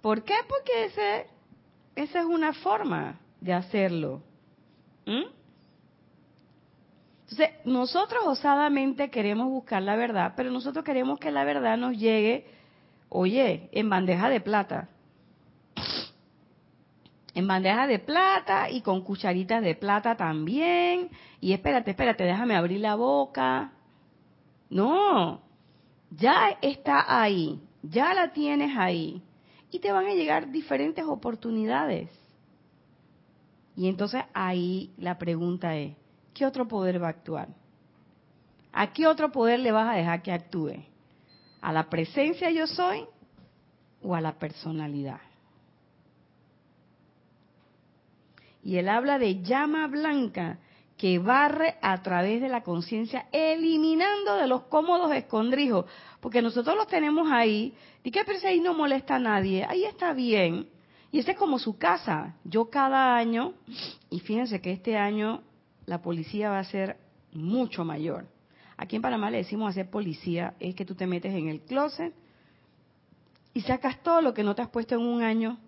[0.00, 0.34] ¿Por qué?
[0.48, 1.26] Porque ese,
[1.96, 4.22] esa es una forma de hacerlo.
[5.06, 5.24] ¿Mm?
[7.22, 12.46] Entonces, nosotros osadamente queremos buscar la verdad, pero nosotros queremos que la verdad nos llegue,
[13.08, 14.88] oye, en bandeja de plata.
[17.34, 21.08] En bandeja de plata y con cucharitas de plata también.
[21.40, 23.72] Y espérate, espérate, déjame abrir la boca.
[24.68, 25.40] No,
[26.16, 29.22] ya está ahí, ya la tienes ahí.
[29.70, 32.10] Y te van a llegar diferentes oportunidades.
[33.74, 35.96] Y entonces ahí la pregunta es,
[36.34, 37.48] ¿qué otro poder va a actuar?
[38.72, 40.84] ¿A qué otro poder le vas a dejar que actúe?
[41.60, 43.06] ¿A la presencia yo soy
[44.02, 45.20] o a la personalidad?
[48.62, 50.58] Y él habla de llama blanca
[51.02, 55.84] que barre a través de la conciencia, eliminando de los cómodos escondrijos,
[56.20, 60.12] porque nosotros los tenemos ahí, y que pero ahí no molesta a nadie, ahí está
[60.12, 60.68] bien,
[61.10, 62.36] y esa es como su casa.
[62.44, 63.54] Yo cada año,
[64.10, 65.42] y fíjense que este año
[65.86, 66.98] la policía va a ser
[67.32, 68.28] mucho mayor.
[68.76, 72.14] Aquí en Panamá le decimos hacer policía, es que tú te metes en el closet
[73.54, 75.58] y sacas todo lo que no te has puesto en un año,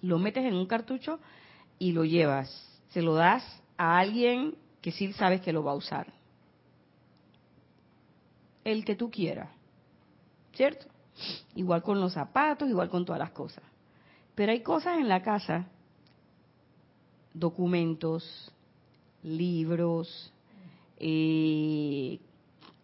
[0.00, 1.20] lo metes en un cartucho
[1.78, 2.69] y lo llevas.
[2.90, 3.42] Se lo das
[3.76, 6.12] a alguien que sí sabes que lo va a usar.
[8.64, 9.50] El que tú quieras.
[10.52, 10.86] ¿Cierto?
[11.54, 13.64] Igual con los zapatos, igual con todas las cosas.
[14.34, 15.66] Pero hay cosas en la casa,
[17.32, 18.52] documentos,
[19.22, 20.32] libros,
[20.96, 22.18] eh,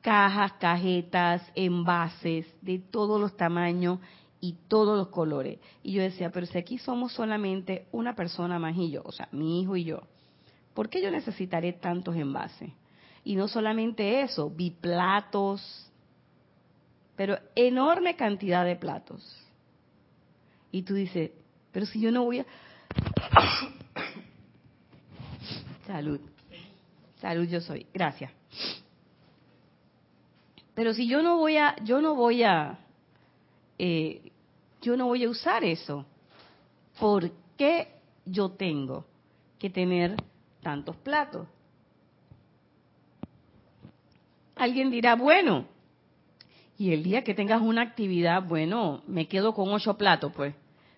[0.01, 3.99] cajas, cajetas, envases de todos los tamaños
[4.47, 5.59] y todos los colores.
[5.83, 9.29] Y yo decía, pero si aquí somos solamente una persona más y yo, o sea,
[9.33, 10.03] mi hijo y yo,
[10.73, 12.71] ¿por qué yo necesitaré tantos envases?
[13.25, 15.91] Y no solamente eso, vi platos,
[17.17, 19.37] pero enorme cantidad de platos.
[20.71, 21.33] Y tú dices,
[21.73, 22.47] pero si yo no voy a...
[25.89, 26.21] Salud.
[27.21, 27.85] Salud yo soy.
[27.93, 28.31] Gracias.
[30.75, 32.79] Pero si yo no voy a, yo no voy a,
[33.79, 34.31] eh,
[34.83, 36.05] yo no voy a usar eso,
[36.99, 37.89] ¿por qué
[38.25, 39.05] yo tengo
[39.59, 40.17] que tener
[40.63, 41.47] tantos platos?
[44.55, 45.67] Alguien dirá, bueno,
[46.79, 50.55] y el día que tengas una actividad, bueno, me quedo con ocho platos, pues.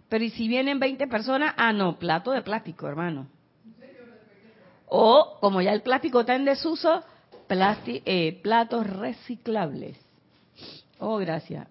[0.09, 1.55] Pero ¿y si vienen 20 personas?
[1.57, 3.27] Ah, no, plato de plástico, hermano.
[4.87, 7.03] O, como ya el plástico está en desuso,
[7.51, 9.97] eh, platos reciclables.
[10.99, 11.69] Oh, gracias.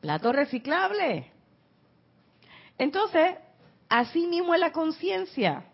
[0.00, 1.26] Platos reciclables.
[2.78, 3.34] Entonces,
[3.88, 5.64] así mismo es la conciencia.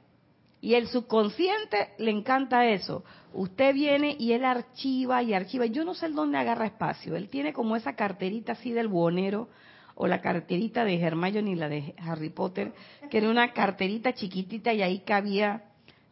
[0.61, 3.05] Y el subconsciente le encanta eso.
[3.33, 5.67] Usted viene y él archiva y archiva.
[5.67, 7.15] Yo no sé dónde agarra espacio.
[7.15, 9.49] Él tiene como esa carterita así del buonero
[9.95, 12.73] o la carterita de Hermione y la de Harry Potter,
[13.11, 15.65] que era una carterita chiquitita y ahí cabía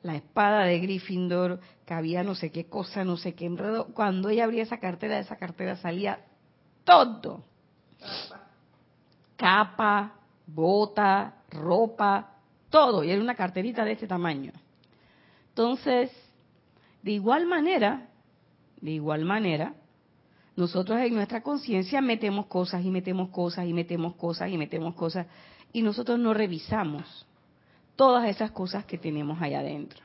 [0.02, 3.86] la espada de Gryffindor, cabía no sé qué cosa, no sé qué enredo.
[3.94, 6.20] Cuando ella abría esa cartera, de esa cartera salía
[6.84, 7.42] todo.
[9.36, 10.12] Capa,
[10.46, 12.34] bota, ropa,
[12.70, 13.04] todo.
[13.04, 14.52] Y era una carterita de ese tamaño.
[15.50, 16.10] Entonces,
[17.02, 18.08] de igual manera,
[18.80, 19.74] de igual manera,
[20.56, 25.26] nosotros en nuestra conciencia metemos cosas y metemos cosas y metemos cosas y metemos cosas
[25.72, 27.26] y nosotros no revisamos
[27.96, 30.00] todas esas cosas que tenemos allá adentro.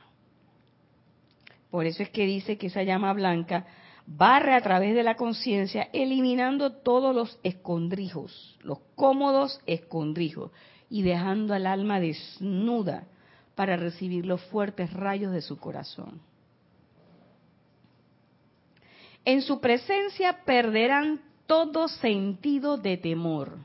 [1.70, 3.66] Por eso es que dice que esa llama blanca
[4.16, 10.50] barre a través de la conciencia, eliminando todos los escondrijos, los cómodos escondrijos,
[10.88, 13.06] y dejando al alma desnuda
[13.54, 16.20] para recibir los fuertes rayos de su corazón.
[19.24, 23.58] En su presencia perderán todo sentido de temor.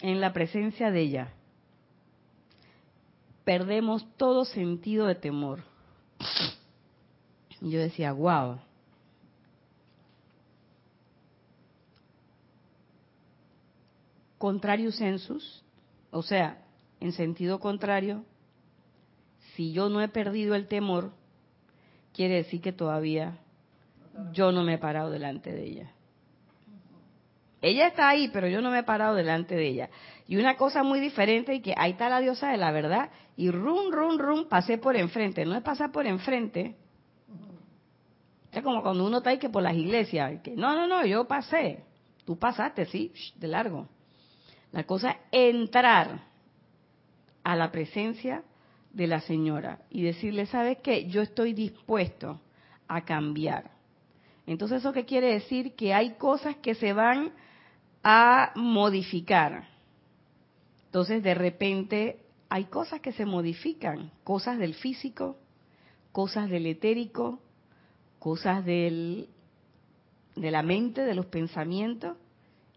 [0.00, 1.32] En la presencia de ella
[3.48, 5.60] perdemos todo sentido de temor.
[7.62, 8.58] Y yo decía, wow.
[14.36, 15.64] Contrario sensus,
[16.10, 16.62] o sea,
[17.00, 18.22] en sentido contrario,
[19.54, 21.12] si yo no he perdido el temor,
[22.12, 23.38] quiere decir que todavía
[24.34, 25.92] yo no me he parado delante de ella.
[27.60, 29.90] Ella está ahí, pero yo no me he parado delante de ella.
[30.28, 33.50] Y una cosa muy diferente y que ahí está la diosa de la verdad y
[33.50, 35.44] rum, rum, rum, pasé por enfrente.
[35.44, 36.76] No es pasar por enfrente.
[38.52, 40.40] Es como cuando uno está ahí que por las iglesias.
[40.42, 41.84] Que, no, no, no, yo pasé.
[42.24, 43.88] Tú pasaste, sí, de largo.
[44.70, 46.20] La cosa es entrar
[47.42, 48.42] a la presencia
[48.92, 51.06] de la señora y decirle, ¿sabes qué?
[51.08, 52.40] Yo estoy dispuesto
[52.86, 53.70] a cambiar.
[54.46, 55.74] Entonces, ¿eso qué quiere decir?
[55.74, 57.32] Que hay cosas que se van
[58.10, 59.68] a modificar.
[60.86, 65.36] Entonces, de repente, hay cosas que se modifican, cosas del físico,
[66.10, 67.38] cosas del etérico,
[68.18, 69.28] cosas del,
[70.36, 72.16] de la mente, de los pensamientos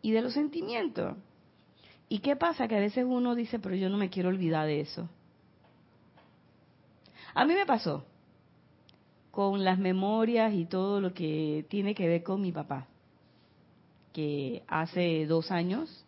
[0.02, 1.15] y de los sentimientos.
[2.10, 2.67] ¿Y qué pasa?
[2.67, 5.08] Que a veces uno dice, pero yo no me quiero olvidar de eso.
[7.34, 8.04] A mí me pasó
[9.32, 12.89] con las memorias y todo lo que tiene que ver con mi papá,
[14.13, 16.06] que hace dos años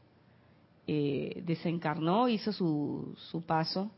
[0.88, 3.92] eh, desencarnó, hizo su, su paso,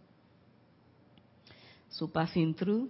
[1.89, 2.89] su passing through,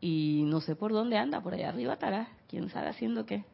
[0.00, 3.44] y no sé por dónde anda, por allá arriba estará, quién sabe haciendo qué,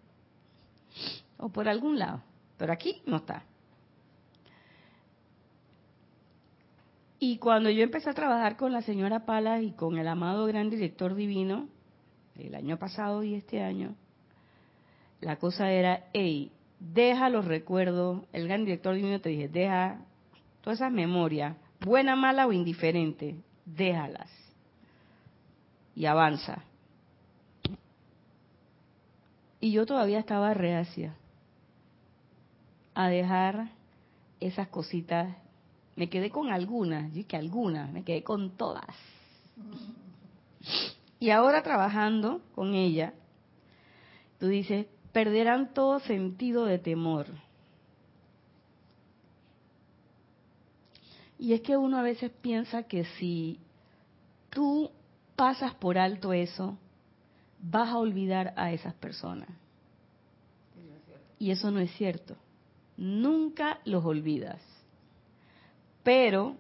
[1.39, 2.23] o por algún lado,
[2.57, 3.45] pero aquí no está.
[7.19, 10.71] Y cuando yo empecé a trabajar con la señora Palas y con el amado gran
[10.71, 11.69] director divino,
[12.37, 13.97] el año pasado y este año,
[15.21, 20.01] la cosa era, hey, deja los recuerdos, el gran director divino te dice, deja
[20.61, 24.31] todas esas memorias, buena, mala o indiferente, déjalas
[25.95, 26.63] y avanza.
[29.61, 31.17] Y yo todavía estaba reacia
[32.95, 33.71] a dejar
[34.41, 35.35] esas cositas.
[35.97, 38.85] Me quedé con algunas, yo que algunas, me quedé con todas.
[41.19, 43.15] Y ahora trabajando con ella,
[44.39, 47.25] tú dices, perderán todo sentido de temor.
[51.39, 53.59] Y es que uno a veces piensa que si
[54.51, 54.91] tú
[55.35, 56.77] pasas por alto eso,
[57.63, 59.49] vas a olvidar a esas personas.
[61.39, 62.37] Y eso no es cierto.
[62.99, 64.61] Nunca los olvidas.
[66.03, 66.57] Pero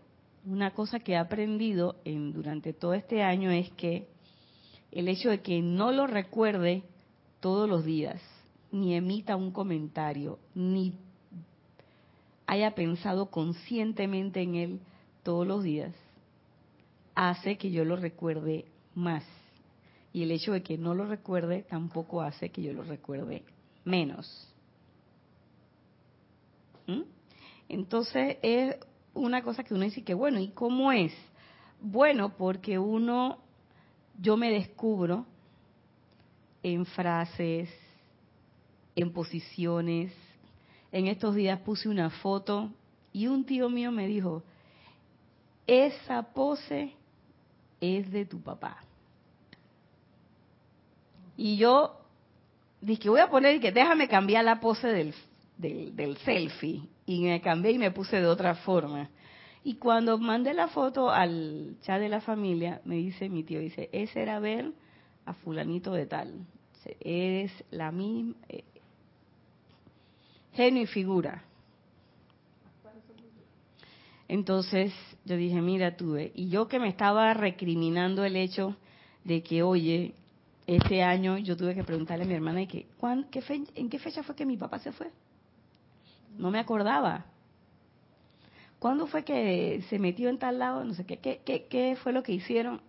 [0.46, 4.08] una cosa que he aprendido en, durante todo este año es que
[4.92, 6.84] el hecho de que no lo recuerde
[7.40, 8.18] todos los días,
[8.76, 10.94] ni emita un comentario, ni
[12.46, 14.80] haya pensado conscientemente en él
[15.22, 15.94] todos los días,
[17.14, 19.24] hace que yo lo recuerde más.
[20.12, 23.42] Y el hecho de que no lo recuerde tampoco hace que yo lo recuerde
[23.84, 24.48] menos.
[26.86, 27.02] ¿Mm?
[27.68, 28.76] Entonces es
[29.14, 31.12] una cosa que uno dice que, bueno, ¿y cómo es?
[31.80, 33.38] Bueno, porque uno,
[34.20, 35.26] yo me descubro
[36.62, 37.70] en frases,
[38.96, 40.12] en posiciones.
[40.90, 42.70] En estos días puse una foto
[43.12, 44.42] y un tío mío me dijo,
[45.66, 46.92] esa pose
[47.80, 48.78] es de tu papá.
[51.37, 52.00] Y yo
[52.80, 55.14] dije, voy a poner que déjame cambiar la pose del,
[55.59, 56.82] del, selfie.
[57.04, 59.11] Y me cambié y me puse de otra forma.
[59.62, 63.90] Y cuando mandé la foto al chat de la familia, me dice mi tío, dice,
[63.92, 64.72] ese era ver
[65.24, 66.46] a fulanito de tal.
[67.00, 68.62] Es la misma, eh,
[70.56, 71.42] genio y figura.
[74.28, 74.92] Entonces
[75.24, 78.74] yo dije, mira tú, y yo que me estaba recriminando el hecho
[79.22, 80.14] de que, oye,
[80.66, 84.34] este año yo tuve que preguntarle a mi hermana y que, ¿en qué fecha fue
[84.34, 85.10] que mi papá se fue?
[86.38, 87.26] No me acordaba.
[88.78, 90.84] ¿Cuándo fue que se metió en tal lado?
[90.84, 92.80] No sé qué, qué, qué, qué fue lo que hicieron.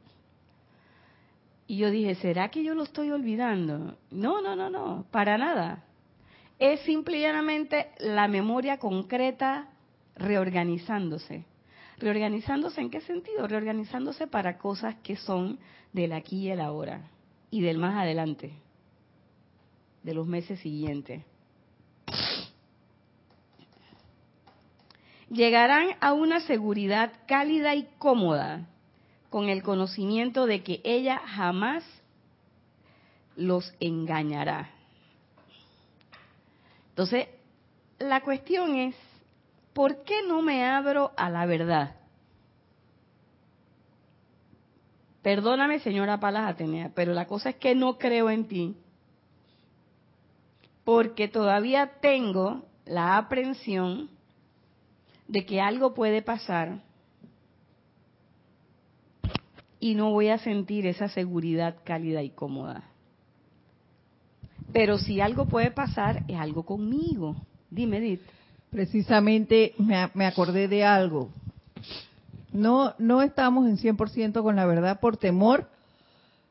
[1.67, 3.95] Y yo dije, ¿será que yo lo estoy olvidando?
[4.09, 5.86] No, no, no, no, para nada.
[6.59, 9.69] Es simple y llanamente la memoria concreta
[10.15, 11.45] reorganizándose.
[11.99, 13.47] ¿Reorganizándose en qué sentido?
[13.47, 15.59] Reorganizándose para cosas que son
[15.93, 17.09] del aquí y el ahora
[17.49, 18.51] y del más adelante,
[20.03, 21.23] de los meses siguientes.
[25.29, 28.67] Llegarán a una seguridad cálida y cómoda
[29.29, 31.83] con el conocimiento de que ella jamás
[33.35, 34.76] los engañará.
[36.97, 37.27] Entonces,
[37.99, 38.95] la cuestión es,
[39.73, 41.95] ¿por qué no me abro a la verdad?
[45.21, 48.75] Perdóname, señora Palas Atenea, pero la cosa es que no creo en ti,
[50.83, 54.09] porque todavía tengo la aprensión
[55.27, 56.81] de que algo puede pasar
[59.79, 62.89] y no voy a sentir esa seguridad cálida y cómoda.
[64.77, 67.35] Pero si algo puede pasar, es algo conmigo.
[67.71, 68.21] Dime, Edith.
[68.69, 71.31] Precisamente me, me acordé de algo.
[72.51, 75.67] No, no estamos en 100% con la verdad por temor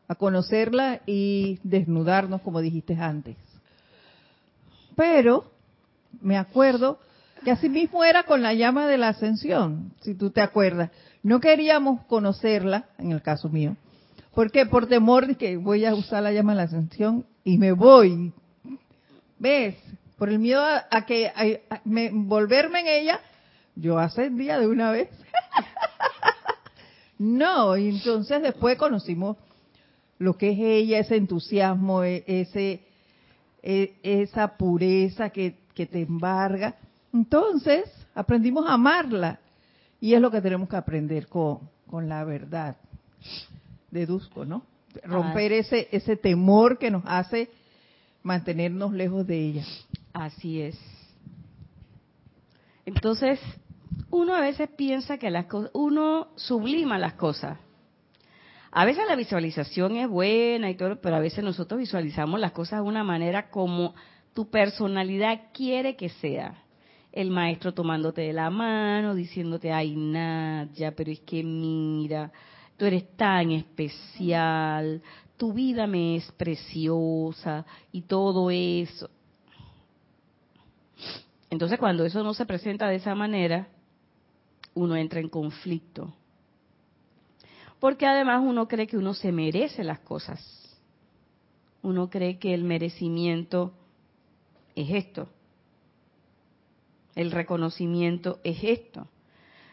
[0.08, 3.36] a conocerla y desnudarnos, como dijiste antes.
[4.96, 5.48] Pero
[6.20, 6.98] me acuerdo
[7.44, 10.90] que así mismo era con la llama de la ascensión, si tú te acuerdas.
[11.22, 13.76] No queríamos conocerla, en el caso mío.
[14.36, 14.66] ¿Por qué?
[14.66, 18.34] Por temor de que voy a usar la llama de la ascensión y me voy.
[19.38, 19.76] ¿Ves?
[20.18, 21.32] Por el miedo a, que
[21.86, 23.20] me, volverme en ella,
[23.76, 25.08] yo ascendía de una vez.
[27.18, 29.38] no, y entonces después conocimos
[30.18, 32.82] lo que es ella, ese entusiasmo, e, ese,
[33.62, 36.76] e, esa pureza que, que te embarga.
[37.10, 39.40] Entonces aprendimos a amarla
[39.98, 42.76] y es lo que tenemos que aprender con, con la verdad.
[43.96, 44.62] Deduzco, ¿no?
[45.02, 47.50] Romper ese, ese temor que nos hace
[48.22, 49.64] mantenernos lejos de ella.
[50.12, 50.78] Así es.
[52.84, 53.40] Entonces,
[54.10, 57.58] uno a veces piensa que las cosas, uno sublima las cosas.
[58.70, 62.82] A veces la visualización es buena y todo, pero a veces nosotros visualizamos las cosas
[62.82, 63.94] de una manera como
[64.34, 66.62] tu personalidad quiere que sea.
[67.10, 72.30] El maestro tomándote de la mano, diciéndote, ay, Nadia, pero es que mira,
[72.76, 75.02] tú eres tan especial,
[75.36, 79.10] tu vida me es preciosa y todo eso.
[81.50, 83.68] Entonces, cuando eso no se presenta de esa manera,
[84.74, 86.12] uno entra en conflicto.
[87.78, 90.40] Porque además uno cree que uno se merece las cosas.
[91.82, 93.72] Uno cree que el merecimiento
[94.74, 95.28] es esto.
[97.14, 99.08] El reconocimiento es esto.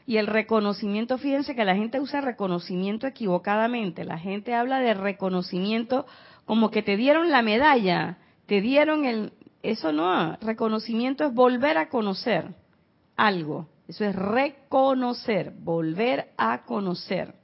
[0.05, 4.03] Y el reconocimiento, fíjense que la gente usa reconocimiento equivocadamente.
[4.03, 6.05] La gente habla de reconocimiento
[6.45, 9.33] como que te dieron la medalla, te dieron el...
[9.61, 12.53] Eso no, reconocimiento es volver a conocer
[13.15, 13.69] algo.
[13.87, 17.35] Eso es reconocer, volver a conocer.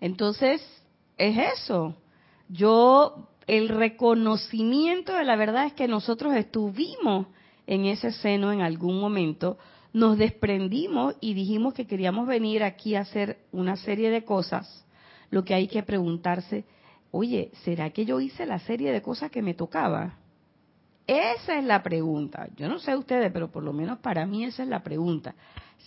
[0.00, 0.62] Entonces,
[1.16, 1.96] es eso.
[2.48, 7.26] Yo, el reconocimiento de la verdad es que nosotros estuvimos
[7.68, 9.58] en ese seno en algún momento,
[9.92, 14.86] nos desprendimos y dijimos que queríamos venir aquí a hacer una serie de cosas.
[15.30, 16.64] Lo que hay que preguntarse,
[17.10, 20.16] oye, ¿será que yo hice la serie de cosas que me tocaba?
[21.06, 22.48] Esa es la pregunta.
[22.56, 25.34] Yo no sé ustedes, pero por lo menos para mí esa es la pregunta.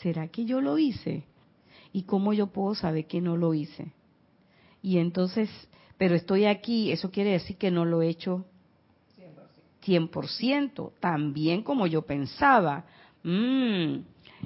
[0.04, 1.24] ¿Será que yo lo hice?
[1.92, 3.92] ¿Y cómo yo puedo saber que no lo hice?
[4.84, 5.50] Y entonces,
[5.98, 8.46] pero estoy aquí, eso quiere decir que no lo he hecho
[9.86, 12.86] 100%, también como yo pensaba.
[13.24, 13.98] Mm,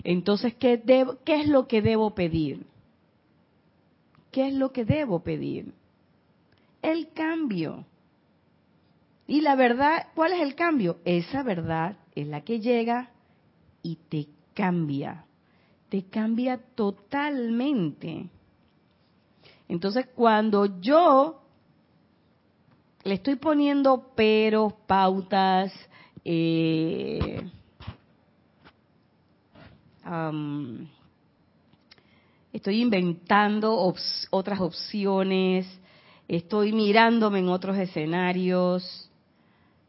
[0.03, 0.81] entonces, ¿qué,
[1.23, 2.65] ¿qué es lo que debo pedir?
[4.31, 5.73] ¿Qué es lo que debo pedir?
[6.81, 7.85] El cambio.
[9.27, 10.97] Y la verdad, ¿cuál es el cambio?
[11.05, 13.11] Esa verdad es la que llega
[13.81, 15.25] y te cambia.
[15.89, 18.29] Te cambia totalmente.
[19.67, 21.44] Entonces, cuando yo
[23.05, 25.71] le estoy poniendo peros, pautas,
[26.25, 27.47] eh,
[32.51, 33.93] estoy inventando
[34.31, 35.67] otras opciones,
[36.27, 39.11] estoy mirándome en otros escenarios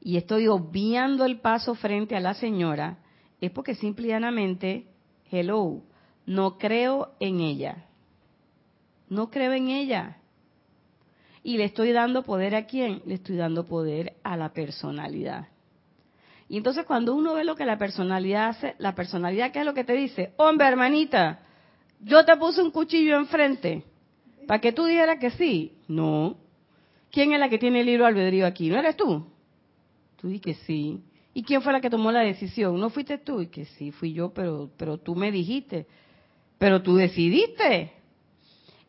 [0.02, 2.98] y estoy obviando el paso frente a la señora,
[3.40, 4.86] es porque simplemente,
[5.30, 5.80] hello,
[6.26, 7.86] no creo en ella.
[9.08, 10.18] No creo en ella.
[11.46, 13.02] Y le estoy dando poder a quién?
[13.06, 15.46] Le estoy dando poder a la personalidad.
[16.48, 19.72] Y entonces cuando uno ve lo que la personalidad hace, la personalidad, ¿qué es lo
[19.72, 20.32] que te dice?
[20.38, 21.46] Hombre, hermanita,
[22.00, 23.84] yo te puse un cuchillo enfrente
[24.48, 25.78] para que tú dijeras que sí.
[25.86, 26.36] No.
[27.12, 28.68] ¿Quién es la que tiene el libro albedrío aquí?
[28.68, 29.24] ¿No eres tú?
[30.16, 31.00] Tú di que sí.
[31.32, 32.76] ¿Y quién fue la que tomó la decisión?
[32.80, 33.40] ¿No fuiste tú?
[33.40, 35.86] Y que sí, fui yo, pero, pero tú me dijiste.
[36.58, 37.92] Pero tú decidiste.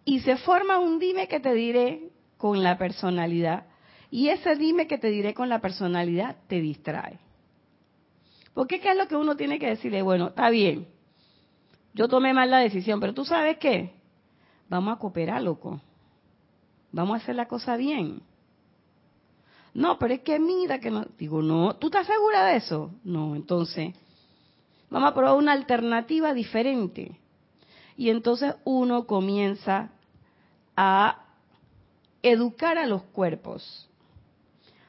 [0.06, 3.66] Y se forma un dime que te diré con la personalidad.
[4.10, 7.20] Y ese dime que te diré con la personalidad te distrae.
[8.54, 10.02] Porque ¿qué es lo que uno tiene que decirle?
[10.02, 10.88] Bueno, está bien,
[11.98, 13.92] yo tomé mal la decisión, pero tú sabes qué,
[14.70, 15.82] vamos a cooperar, loco.
[16.92, 18.22] Vamos a hacer la cosa bien.
[19.74, 21.06] No, pero es que mira que no.
[21.18, 22.92] Digo, no, ¿tú estás segura de eso?
[23.04, 23.94] No, entonces,
[24.90, 27.20] vamos a probar una alternativa diferente.
[27.96, 29.90] Y entonces uno comienza
[30.76, 31.27] a
[32.24, 33.90] educar a los cuerpos.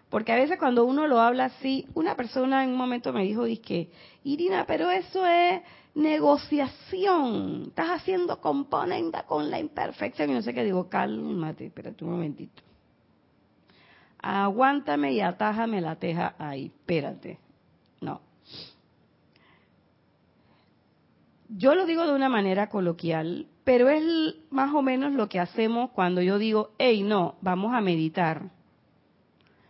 [0.09, 3.45] Porque a veces cuando uno lo habla así, una persona en un momento me dijo,
[3.63, 3.91] que
[4.25, 5.61] Irina, pero eso es
[5.95, 12.13] negociación, estás haciendo componenda con la imperfección y no sé qué, digo, cálmate, espérate un
[12.13, 12.63] momentito.
[14.21, 17.39] Aguántame y atájame la teja ahí, espérate.
[18.01, 18.21] No.
[21.49, 24.03] Yo lo digo de una manera coloquial, pero es
[24.49, 28.51] más o menos lo que hacemos cuando yo digo, hey, no, vamos a meditar.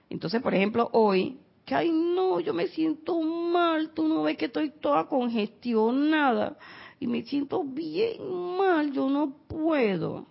[0.08, 4.44] Entonces, por ejemplo, hoy, que ay, no, yo me siento mal, tú no ves que
[4.44, 6.56] estoy toda congestionada
[7.00, 8.22] y me siento bien
[8.56, 10.28] mal, yo no puedo.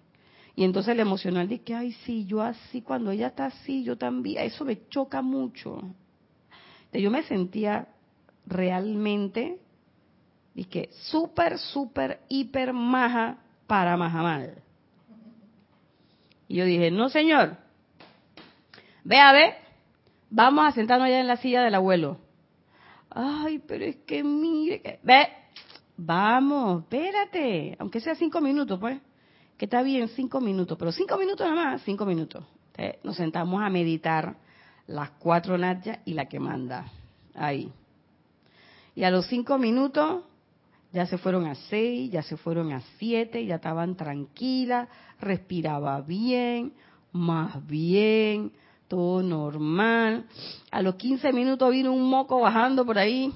[0.55, 3.97] Y entonces el emocional dice que, ay, sí, yo así, cuando ella está así, yo
[3.97, 5.82] también, eso me choca mucho.
[6.93, 7.89] yo me sentía
[8.45, 9.59] realmente,
[10.55, 14.63] dije, súper, súper, hiper maja para Mahamal.
[16.47, 17.57] Y yo dije, no señor,
[19.03, 19.55] ve a ver,
[20.30, 22.18] vamos a sentarnos allá en la silla del abuelo.
[23.09, 24.99] Ay, pero es que mire, que...
[25.03, 25.28] ve,
[25.97, 28.99] vamos, espérate, aunque sea cinco minutos, pues,
[29.57, 32.45] que está bien cinco minutos, pero cinco minutos nada más, cinco minutos.
[33.03, 34.38] nos sentamos a meditar
[34.86, 36.86] las cuatro nachas y la que manda,
[37.36, 37.72] ahí.
[38.95, 40.24] Y a los cinco minutos
[40.92, 44.88] ya se fueron a seis, ya se fueron a siete, ya estaban tranquilas,
[45.20, 46.74] respiraba bien,
[47.12, 48.52] más bien,
[48.88, 50.26] todo normal.
[50.72, 53.34] A los 15 minutos vino un moco bajando por ahí.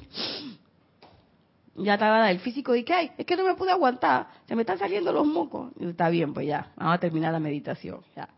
[1.75, 4.77] Ya estaba el físico y que es que no me pude aguantar, se me están
[4.77, 5.71] saliendo los mocos.
[5.79, 8.01] está bien, pues ya, vamos a terminar la meditación.
[8.15, 8.29] Ya.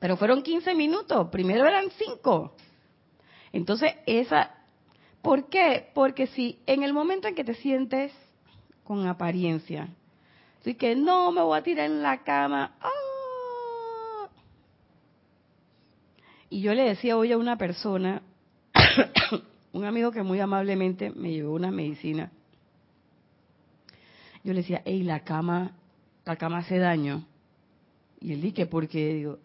[0.00, 2.54] Pero fueron 15 minutos, primero eran 5.
[3.52, 4.57] Entonces, esa,
[5.22, 5.90] ¿por qué?
[5.94, 8.12] Porque si en el momento en que te sientes
[8.84, 9.88] con apariencia,
[10.60, 14.28] así que no me voy a tirar en la cama, ¡ah!
[16.50, 18.22] y yo le decía hoy a una persona,
[19.72, 22.30] un amigo que muy amablemente me llevó una medicina,
[24.44, 25.72] yo le decía, hey, la cama,
[26.24, 27.26] la cama hace daño.
[28.20, 29.14] Y él dije, ¿por qué?
[29.14, 29.38] Digo,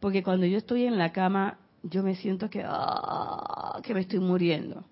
[0.00, 4.18] porque cuando yo estoy en la cama, yo me siento que, ah, que me estoy
[4.18, 4.84] muriendo.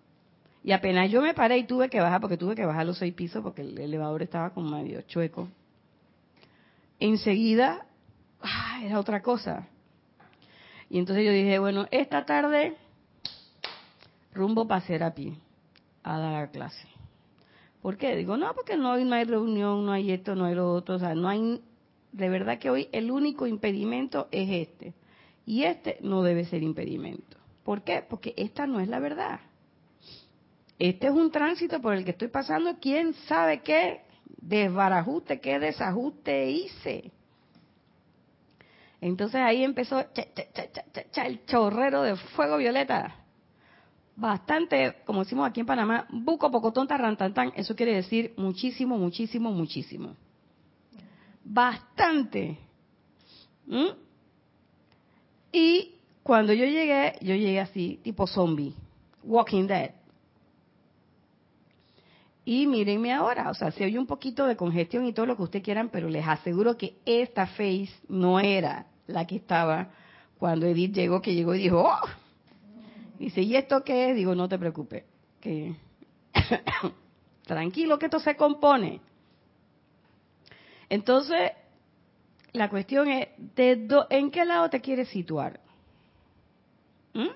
[0.67, 3.15] Y apenas yo me paré y tuve que bajar, porque tuve que bajar los seis
[3.15, 5.47] pisos porque el elevador estaba como medio chueco.
[6.99, 7.87] Enseguida,
[8.43, 9.69] ah, era otra cosa.
[10.91, 12.77] Y entonces yo dije, bueno, esta tarde
[14.35, 15.35] rumbo para pie
[16.03, 16.89] a dar clase.
[17.81, 18.17] ¿Por qué?
[18.17, 20.99] Digo, no, porque no no hay reunión, no hay esto, no hay lo otro, o
[20.99, 21.63] sea, no hay,
[22.11, 24.95] de verdad que hoy el único impedimento es este.
[25.47, 27.37] Y este no debe ser impedimento.
[27.63, 28.05] ¿Por qué?
[28.09, 29.39] Porque esta no es la verdad.
[30.79, 34.03] Este es un tránsito por el que estoy pasando, quién sabe qué
[34.41, 37.13] desbarajuste, qué desajuste hice.
[39.01, 40.05] Entonces ahí empezó
[41.25, 43.27] el chorrero de fuego violeta
[44.17, 50.17] bastante, como decimos aquí en Panamá, buco, pocotón, tarrantantán, eso quiere decir muchísimo, muchísimo, muchísimo.
[51.45, 52.59] Bastante.
[53.67, 53.91] ¿Mm?
[55.53, 58.75] Y cuando yo llegué, yo llegué así, tipo zombie,
[59.23, 59.91] Walking Dead.
[62.49, 65.43] Y mírenme ahora, o sea, se oye un poquito de congestión y todo lo que
[65.43, 69.91] ustedes quieran, pero les aseguro que esta face no era la que estaba
[70.39, 72.09] cuando Edith llegó, que llegó y dijo, ¡oh!
[73.19, 74.17] Dice, ¿y esto qué es?
[74.17, 75.03] Digo, no te preocupes,
[75.41, 75.75] que
[77.47, 79.01] tranquilo que esto se compone.
[80.89, 81.51] Entonces,
[82.53, 83.27] la cuestión es,
[83.57, 85.59] ¿de ¿en qué lado te quieres situar?
[87.13, 87.27] ¿Mm?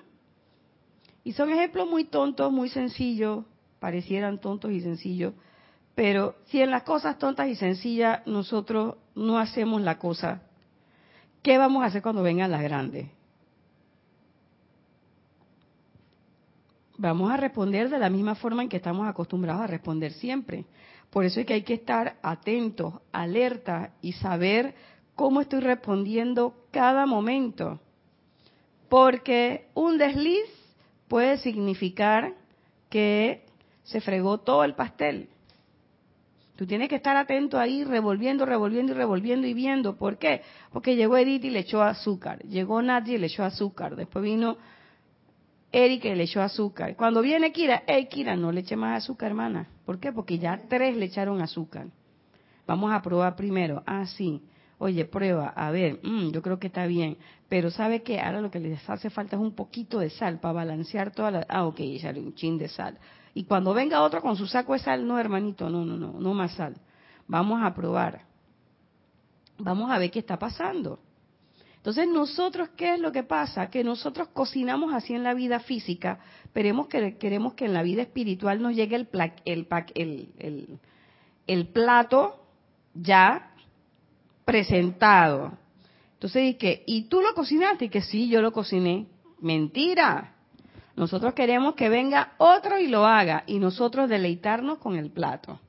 [1.25, 3.43] Y son ejemplos muy tontos, muy sencillos,
[3.81, 5.33] parecieran tontos y sencillos,
[5.95, 10.43] pero si en las cosas tontas y sencillas nosotros no hacemos la cosa,
[11.41, 13.09] ¿qué vamos a hacer cuando vengan las grandes?
[17.01, 20.65] vamos a responder de la misma forma en que estamos acostumbrados a responder siempre.
[21.09, 24.75] Por eso es que hay que estar atentos, alerta y saber
[25.15, 27.79] cómo estoy respondiendo cada momento.
[28.87, 30.45] Porque un desliz
[31.07, 32.35] puede significar
[32.91, 33.45] que
[33.83, 35.29] se fregó todo el pastel.
[36.55, 39.95] Tú tienes que estar atento ahí, revolviendo, revolviendo y revolviendo y viendo.
[39.95, 40.41] ¿Por qué?
[40.71, 42.39] Porque llegó Edith y le echó azúcar.
[42.43, 43.95] Llegó Nadie y le echó azúcar.
[43.95, 44.57] Después vino
[45.71, 46.95] Eric le echó azúcar.
[46.95, 49.67] Cuando viene Kira, hey Kira, no le eche más azúcar, hermana.
[49.85, 50.11] ¿Por qué?
[50.11, 51.87] Porque ya tres le echaron azúcar.
[52.67, 53.81] Vamos a probar primero.
[53.85, 54.41] Ah, sí.
[54.77, 57.17] Oye, prueba, a ver, mm, yo creo que está bien.
[57.47, 58.19] Pero ¿sabe qué?
[58.19, 61.45] Ahora lo que les hace falta es un poquito de sal para balancear toda la...
[61.47, 62.97] Ah, ok, echarle un chin de sal.
[63.33, 66.33] Y cuando venga otro con su saco de sal, no, hermanito, no, no, no, no
[66.33, 66.75] más sal.
[67.27, 68.25] Vamos a probar.
[69.57, 70.99] Vamos a ver qué está pasando.
[71.81, 73.71] Entonces nosotros, ¿qué es lo que pasa?
[73.71, 76.19] Que nosotros cocinamos así en la vida física,
[76.53, 79.07] pero que, queremos que en la vida espiritual nos llegue el,
[79.95, 80.79] el,
[81.47, 82.39] el, plato
[82.93, 83.55] ya
[84.45, 85.57] presentado.
[86.13, 87.85] Entonces que ¿y tú lo cocinaste?
[87.85, 89.07] Y que sí, yo lo cociné.
[89.39, 90.35] Mentira.
[90.95, 95.59] Nosotros queremos que venga otro y lo haga y nosotros deleitarnos con el plato.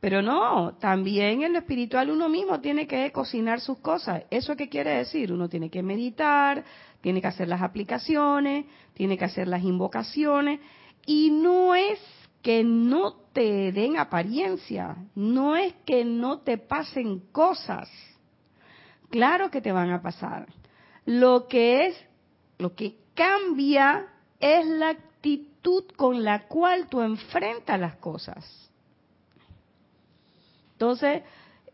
[0.00, 4.24] Pero no, también en lo espiritual uno mismo tiene que cocinar sus cosas.
[4.30, 5.32] ¿Eso qué quiere decir?
[5.32, 6.62] Uno tiene que meditar,
[7.00, 10.60] tiene que hacer las aplicaciones, tiene que hacer las invocaciones.
[11.06, 11.98] Y no es
[12.42, 17.88] que no te den apariencia, no es que no te pasen cosas.
[19.08, 20.48] Claro que te van a pasar.
[21.06, 22.06] Lo que es,
[22.58, 24.06] lo que cambia
[24.40, 28.70] es la actitud con la cual tú enfrentas las cosas.
[30.72, 31.22] Entonces,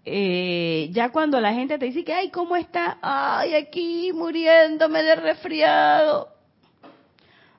[0.05, 2.99] eh, ya cuando la gente te dice que, ay, ¿cómo está?
[3.03, 6.28] Ay, aquí muriéndome de resfriado.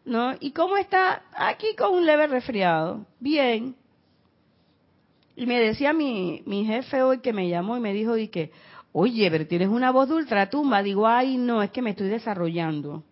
[0.06, 0.36] ¿No?
[0.40, 1.24] ¿Y cómo está?
[1.36, 3.06] Aquí con un leve resfriado.
[3.20, 3.76] Bien.
[5.36, 8.52] Y me decía mi, mi jefe hoy que me llamó y me dijo, y que,
[8.92, 10.84] oye, pero tienes una voz de ultratumba.
[10.84, 13.04] Digo, ay, no, es que me estoy desarrollando.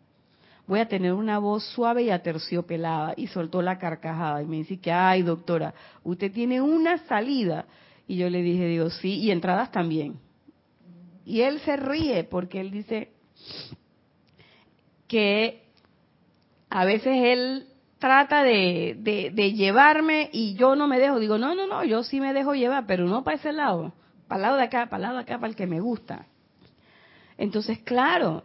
[0.69, 3.15] Voy a tener una voz suave y aterciopelada.
[3.17, 7.65] Y soltó la carcajada y me dice que, ay, doctora, usted tiene una salida
[8.07, 10.19] y yo le dije, Dios, sí, y entradas también.
[11.25, 13.09] Y él se ríe porque él dice
[15.07, 15.63] que
[16.69, 17.65] a veces él
[17.97, 18.95] trata de,
[19.33, 21.17] de, llevarme y yo no me dejo.
[21.17, 23.91] Digo, no, no, no, yo sí me dejo llevar, pero no para ese lado,
[24.27, 26.27] para el lado de acá, para el lado de acá, para el que me gusta.
[27.39, 28.43] Entonces, claro,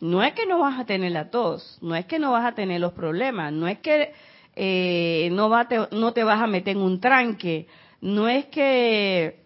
[0.00, 2.54] No es que no vas a tener la tos, no es que no vas a
[2.54, 4.12] tener los problemas, no es que
[4.54, 7.66] eh, no, te, no te vas a meter en un tranque,
[8.00, 9.40] no es que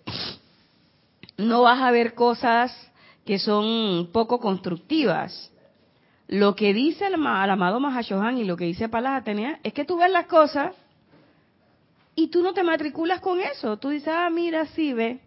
[1.39, 2.73] no vas a ver cosas
[3.25, 5.51] que son poco constructivas.
[6.29, 9.85] Lo que dice el, el amado Mahashohan y lo que dice Palas Atenea es que
[9.85, 10.75] tú ves las cosas
[12.15, 13.79] y tú no te matriculas con eso.
[13.79, 15.21] Tú dices, ah, mira, sí, ve,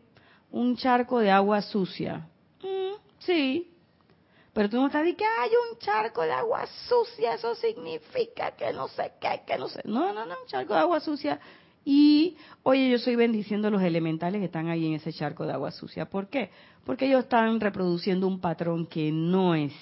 [0.51, 2.27] un charco de agua sucia.
[2.61, 3.74] Mm, sí.
[4.55, 8.71] Pero tú no estás diciendo que hay un charco de agua sucia, eso significa que
[8.71, 9.81] no sé qué, que no sé.
[9.83, 11.41] No, no, no, un charco de agua sucia.
[11.83, 15.71] Y, oye, yo estoy bendiciendo los elementales que están ahí en ese charco de agua
[15.71, 16.09] sucia.
[16.09, 16.51] ¿Por qué?
[16.85, 19.73] Porque ellos están reproduciendo un patrón que no es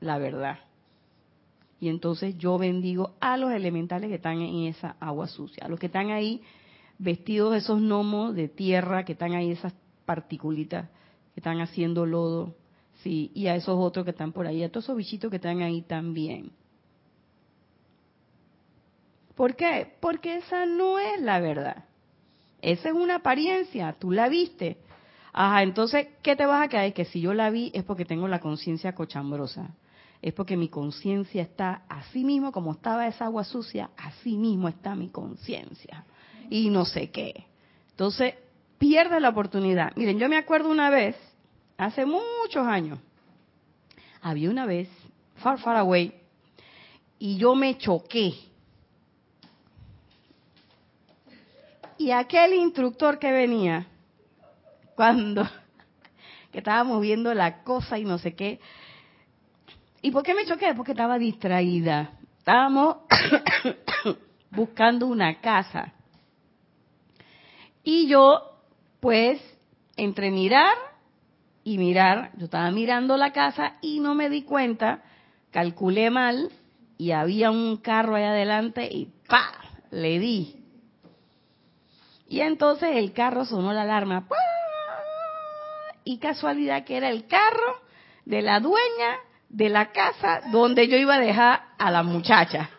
[0.00, 0.60] la verdad.
[1.78, 5.78] Y entonces yo bendigo a los elementales que están en esa agua sucia, a los
[5.78, 6.40] que están ahí
[6.96, 9.74] vestidos de esos gnomos de tierra, que están ahí esas
[10.06, 10.88] particulitas,
[11.34, 12.54] que están haciendo lodo,
[13.02, 15.62] sí, y a esos otros que están por ahí, a todos esos bichitos que están
[15.62, 16.52] ahí también.
[19.34, 19.94] ¿Por qué?
[20.00, 21.84] Porque esa no es la verdad.
[22.62, 24.78] Esa es una apariencia, tú la viste.
[25.32, 26.94] Ajá, entonces, ¿qué te vas a caer?
[26.94, 29.74] Que si yo la vi es porque tengo la conciencia cochambrosa
[30.22, 34.94] es porque mi conciencia está así mismo como estaba esa agua sucia, así mismo está
[34.94, 36.04] mi conciencia.
[36.50, 37.46] Y no sé qué.
[37.90, 38.34] Entonces,
[38.78, 39.94] pierde la oportunidad.
[39.96, 41.16] Miren, yo me acuerdo una vez,
[41.76, 42.98] hace muchos años,
[44.20, 44.88] había una vez,
[45.36, 46.12] far, far away,
[47.18, 48.34] y yo me choqué.
[51.98, 53.86] Y aquel instructor que venía,
[54.94, 55.48] cuando
[56.52, 58.60] que estábamos viendo la cosa y no sé qué,
[60.06, 60.72] ¿Y por qué me choqué?
[60.76, 62.12] Porque estaba distraída.
[62.38, 62.98] Estábamos
[64.50, 65.92] buscando una casa.
[67.82, 68.40] Y yo,
[69.00, 69.40] pues,
[69.96, 70.76] entre mirar
[71.66, 75.02] y mirar, yo estaba mirando la casa y no me di cuenta,
[75.50, 76.48] calculé mal
[76.96, 79.50] y había un carro ahí adelante y ¡pa!
[79.90, 80.62] Le di.
[82.28, 84.28] Y entonces el carro sonó la alarma.
[86.04, 87.80] Y casualidad que era el carro
[88.24, 89.16] de la dueña
[89.48, 92.70] de la casa donde yo iba a dejar a la muchacha.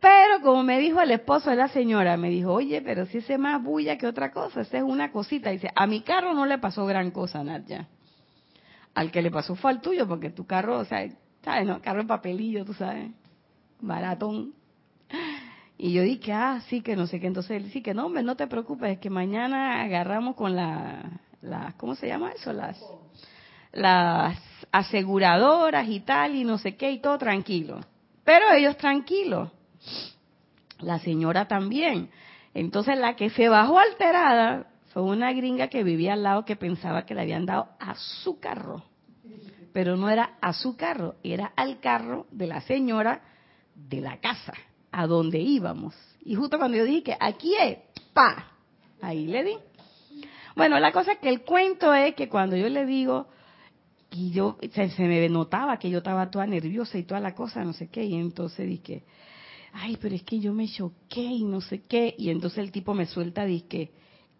[0.00, 3.34] Pero como me dijo el esposo de la señora, me dijo, oye, pero si ese
[3.34, 5.50] es más bulla que otra cosa, esa es una cosita.
[5.50, 7.86] Dice, a mi carro no le pasó gran cosa, Nadia.
[8.94, 11.06] Al que le pasó fue al tuyo, porque tu carro, o sea,
[11.42, 11.66] ¿sabes?
[11.66, 13.10] No, carro en papelillo, tú sabes,
[13.80, 14.54] baratón.
[15.76, 17.26] Y yo dije, ah, sí, que no sé qué.
[17.26, 21.74] Entonces él dice que no, hombre, no te preocupes, que mañana agarramos con la, la
[21.76, 22.52] ¿cómo se llama eso?
[22.52, 22.78] Las
[23.72, 24.38] las
[24.72, 27.80] aseguradoras y tal, y no sé qué, y todo tranquilo.
[28.24, 29.50] Pero ellos tranquilos.
[30.80, 32.10] La señora también.
[32.54, 37.06] Entonces la que se bajó alterada fue una gringa que vivía al lado que pensaba
[37.06, 38.84] que le habían dado a su carro.
[39.72, 43.22] Pero no era a su carro, era al carro de la señora
[43.74, 44.52] de la casa,
[44.90, 45.94] a donde íbamos.
[46.24, 47.78] Y justo cuando yo dije que aquí es,
[48.12, 48.52] pa,
[49.00, 49.56] ahí le di.
[50.56, 53.28] Bueno, la cosa que el cuento es que cuando yo le digo,
[54.10, 57.72] y yo se, me notaba que yo estaba toda nerviosa y toda la cosa, no
[57.72, 59.04] sé qué, y entonces dije,
[59.72, 62.94] ay, pero es que yo me choqué y no sé qué, y entonces el tipo
[62.94, 63.90] me suelta, dije,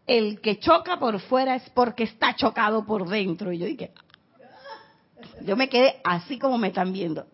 [0.06, 3.92] el que choca por fuera es porque está chocado por dentro, y yo dije,
[5.42, 7.26] yo me quedé así como me están viendo,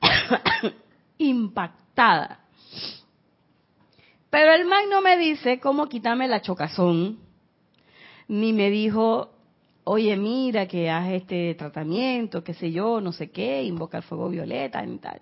[1.18, 2.40] impactada.
[4.30, 7.20] Pero el man no me dice cómo quitarme la chocazón,
[8.26, 9.34] ni me dijo
[9.84, 14.28] oye, mira que haz este tratamiento, qué sé yo, no sé qué, invoca el fuego
[14.28, 15.20] violeta, y tal.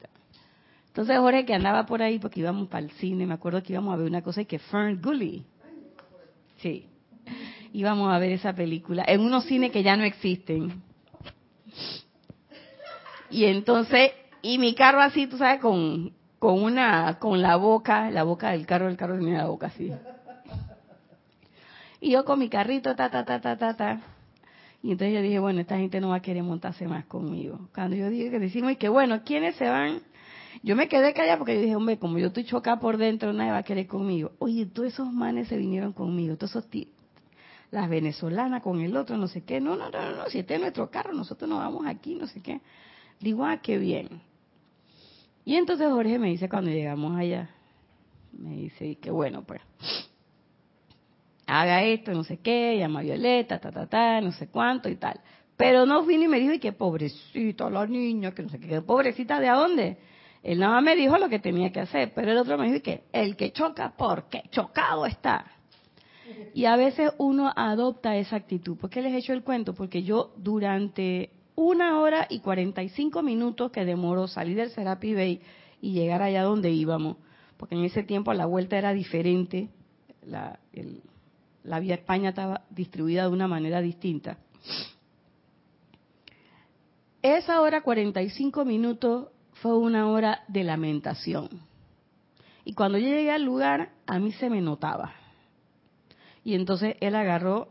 [0.92, 3.94] Entonces Jorge que andaba por ahí porque íbamos para el cine, me acuerdo que íbamos
[3.94, 5.42] a ver una cosa que Fern Gully.
[6.58, 6.86] Sí.
[7.72, 10.82] Íbamos a ver esa película en unos cines que ya no existen.
[13.30, 14.10] Y entonces,
[14.42, 18.66] y mi carro así, tú sabes, con, con una, con la boca, la boca del
[18.66, 19.90] carro, el carro tenía la boca así.
[22.02, 24.00] Y yo con mi carrito, ta, ta, ta, ta, ta, ta.
[24.82, 27.70] Y entonces yo dije, bueno, esta gente no va a querer montarse más conmigo.
[27.74, 30.02] Cuando yo dije que decimos, y que bueno, ¿quiénes se van?
[30.62, 33.52] Yo me quedé callada porque yo dije, hombre, como yo estoy chocada por dentro, nadie
[33.52, 34.32] va a querer conmigo.
[34.38, 36.90] Oye, todos esos manes se vinieron conmigo, todos esos tíos.
[37.70, 39.60] Las venezolanas con el otro, no sé qué.
[39.60, 42.42] No, no, no, no, si este es nuestro carro, nosotros nos vamos aquí, no sé
[42.42, 42.60] qué.
[43.18, 44.20] Digo, ah, qué bien.
[45.44, 47.50] Y entonces Jorge me dice cuando llegamos allá,
[48.32, 49.60] me dice, que bueno, pues
[51.46, 54.96] haga esto, no sé qué, llama a Violeta, ta, ta, ta, no sé cuánto y
[54.96, 55.20] tal.
[55.56, 58.80] Pero no vino y me dijo, y qué pobrecita la niña, que no sé qué,
[58.82, 59.98] pobrecita de a dónde.
[60.42, 62.82] Él nada más me dijo lo que tenía que hacer, pero el otro me dijo
[62.82, 65.46] que el que choca, porque chocado está.
[66.54, 68.76] Y a veces uno adopta esa actitud.
[68.76, 69.74] ¿Por qué les he hecho el cuento?
[69.74, 75.40] Porque yo durante una hora y 45 minutos que demoró salir del Serapi Bay
[75.80, 77.16] y llegar allá donde íbamos,
[77.56, 79.68] porque en ese tiempo la vuelta era diferente,
[80.26, 80.58] la,
[81.64, 84.38] la vía España estaba distribuida de una manera distinta.
[87.20, 89.28] Esa hora 45 minutos
[89.62, 91.48] fue una hora de lamentación.
[92.64, 95.12] Y cuando yo llegué al lugar, a mí se me notaba.
[96.44, 97.68] Y entonces él agarró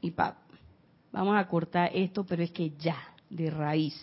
[0.00, 0.38] y pap,
[1.12, 2.96] vamos a cortar esto, pero es que ya,
[3.28, 3.94] de raíz.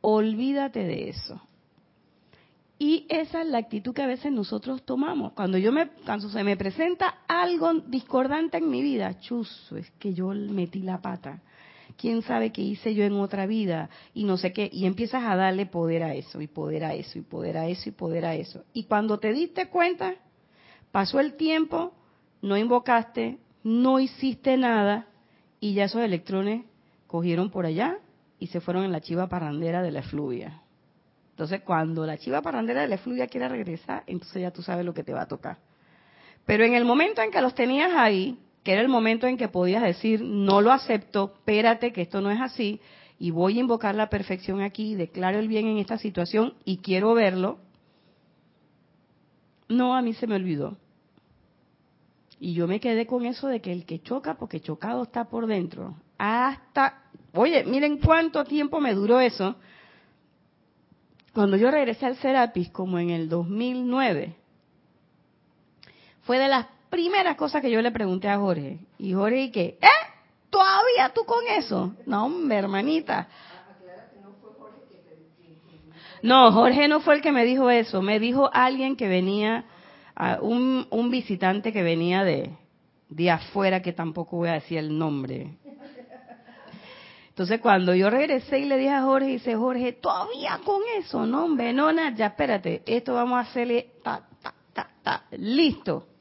[0.00, 1.40] Olvídate de eso.
[2.78, 5.34] Y esa es la actitud que a veces nosotros tomamos.
[5.34, 10.14] Cuando yo me, cuando se me presenta algo discordante en mi vida, chuzo, es que
[10.14, 11.42] yo metí la pata.
[11.96, 14.68] Quién sabe qué hice yo en otra vida y no sé qué.
[14.72, 17.88] Y empiezas a darle poder a eso, y poder a eso, y poder a eso,
[17.88, 18.64] y poder a eso.
[18.72, 20.14] Y cuando te diste cuenta,
[20.90, 21.92] pasó el tiempo,
[22.40, 25.06] no invocaste, no hiciste nada,
[25.60, 26.64] y ya esos electrones
[27.06, 27.98] cogieron por allá
[28.38, 30.62] y se fueron en la chiva parrandera de la efluvia.
[31.30, 34.92] Entonces, cuando la chiva parrandera de la efluvia quiera regresar, entonces ya tú sabes lo
[34.92, 35.58] que te va a tocar.
[36.44, 39.48] Pero en el momento en que los tenías ahí, que era el momento en que
[39.48, 42.80] podías decir, no lo acepto, espérate que esto no es así,
[43.18, 47.14] y voy a invocar la perfección aquí, declaro el bien en esta situación y quiero
[47.14, 47.58] verlo,
[49.68, 50.76] no, a mí se me olvidó.
[52.38, 55.46] Y yo me quedé con eso de que el que choca, porque chocado está por
[55.46, 55.94] dentro.
[56.18, 59.56] Hasta, oye, miren cuánto tiempo me duró eso
[61.32, 64.36] cuando yo regresé al Serapis, como en el 2009,
[66.22, 68.78] fue de las primeras cosas que yo le pregunté a Jorge.
[68.98, 69.78] Y Jorge, ¿qué?
[69.80, 69.88] ¿Eh?
[70.50, 71.94] ¿Todavía tú con eso?
[72.04, 73.28] No, hombre, hermanita.
[76.22, 78.02] No, Jorge no fue el que me dijo eso.
[78.02, 79.64] Me dijo alguien que venía,
[80.42, 82.50] un, un visitante que venía de,
[83.08, 85.56] de afuera, que tampoco voy a decir el nombre.
[87.30, 91.46] Entonces cuando yo regresé y le dije a Jorge, dice Jorge, todavía con eso, no
[91.46, 96.11] hombre, no, ya espérate, esto vamos a hacerle ta, ta, ta, ta, listo.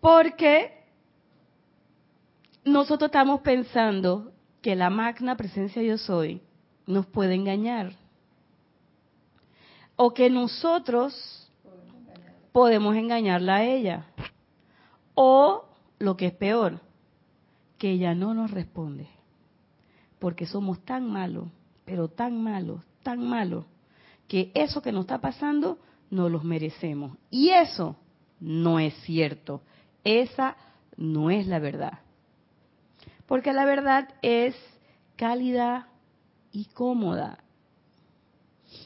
[0.00, 0.84] Porque
[2.64, 6.42] nosotros estamos pensando que la magna presencia yo soy
[6.86, 7.92] nos puede engañar.
[9.96, 11.50] O que nosotros
[12.52, 14.06] podemos engañarla a ella.
[15.14, 15.64] O
[15.98, 16.80] lo que es peor,
[17.78, 19.08] que ella no nos responde.
[20.18, 21.48] Porque somos tan malos,
[21.84, 23.64] pero tan malos, tan malos,
[24.28, 25.78] que eso que nos está pasando
[26.10, 27.16] no los merecemos.
[27.30, 27.96] Y eso
[28.40, 29.62] no es cierto.
[30.06, 30.56] Esa
[30.96, 31.98] no es la verdad.
[33.26, 34.54] Porque la verdad es
[35.16, 35.88] cálida
[36.52, 37.38] y cómoda.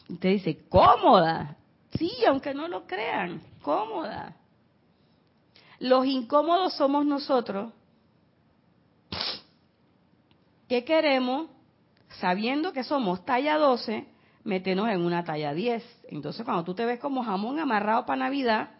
[0.08, 1.56] Usted dice, cómoda.
[1.98, 4.36] Sí, aunque no lo crean, cómoda.
[5.78, 7.72] Los incómodos somos nosotros
[10.70, 11.50] ¿Qué queremos?
[12.20, 14.06] Sabiendo que somos talla 12,
[14.44, 16.04] meternos en una talla 10.
[16.10, 18.70] Entonces, cuando tú te ves como jamón amarrado para Navidad,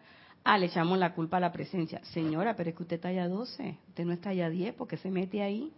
[0.44, 2.00] ah, le echamos la culpa a la presencia.
[2.06, 4.96] Señora, pero es que usted es talla 12, usted no es talla 10, ¿por qué
[4.96, 5.72] se mete ahí?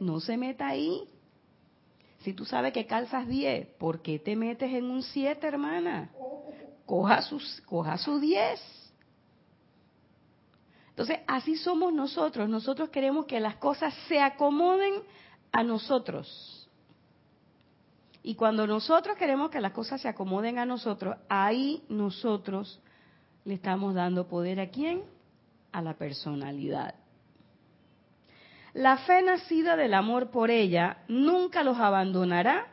[0.00, 1.02] No se meta ahí.
[2.20, 6.10] Si tú sabes que calzas 10, ¿por qué te metes en un 7, hermana?
[6.84, 8.60] Coja, sus, coja su 10.
[10.90, 12.48] Entonces, así somos nosotros.
[12.48, 14.94] Nosotros queremos que las cosas se acomoden
[15.52, 16.68] a nosotros.
[18.22, 22.80] Y cuando nosotros queremos que las cosas se acomoden a nosotros, ahí nosotros
[23.44, 25.02] le estamos dando poder a quién?
[25.72, 26.94] A la personalidad.
[28.74, 32.66] La fe nacida del amor por ella nunca los abandonará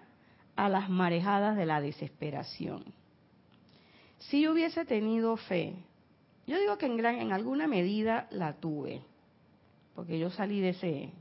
[0.56, 2.84] a las marejadas de la desesperación.
[4.20, 5.76] Si yo hubiese tenido fe,
[6.48, 9.02] yo digo que en, gran, en alguna medida la tuve,
[9.96, 11.12] porque yo salí de ese,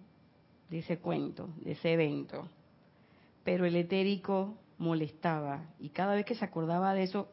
[0.71, 2.49] de ese cuento, de ese evento.
[3.43, 7.29] Pero el etérico molestaba y cada vez que se acordaba de eso,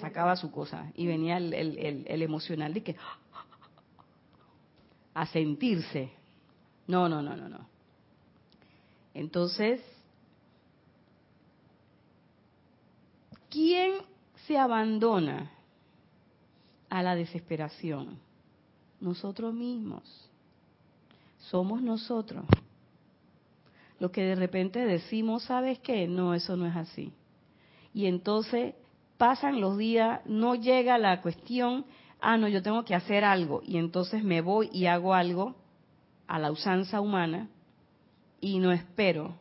[0.00, 2.96] sacaba su cosa y venía el, el, emocional de que
[5.14, 6.10] a sentirse.
[6.86, 7.66] No, no, no, no, no.
[9.14, 9.80] Entonces,
[13.48, 13.92] ¿quién
[14.46, 15.50] se abandona
[16.90, 18.18] a la desesperación?
[19.00, 20.02] Nosotros mismos
[21.38, 22.44] somos nosotros.
[24.00, 26.08] Lo que de repente decimos, ¿sabes qué?
[26.08, 27.12] No, eso no es así.
[27.92, 28.74] Y entonces
[29.18, 31.84] pasan los días, no llega la cuestión,
[32.20, 33.62] ah, no, yo tengo que hacer algo.
[33.64, 35.54] Y entonces me voy y hago algo
[36.26, 37.48] a la usanza humana
[38.40, 39.36] y no espero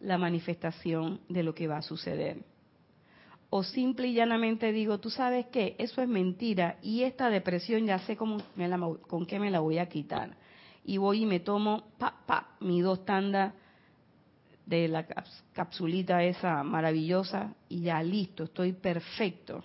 [0.00, 2.44] la manifestación de lo que va a suceder.
[3.50, 7.98] o simple y llanamente digo, tú sabes qué, eso es mentira y esta depresión ya
[8.00, 8.78] sé cómo me la,
[9.08, 10.36] con qué me la voy a quitar.
[10.84, 13.54] Y voy y me tomo, pa, pa, mi dos tandas
[14.68, 15.06] de la
[15.54, 19.64] capsulita esa maravillosa y ya listo, estoy perfecto.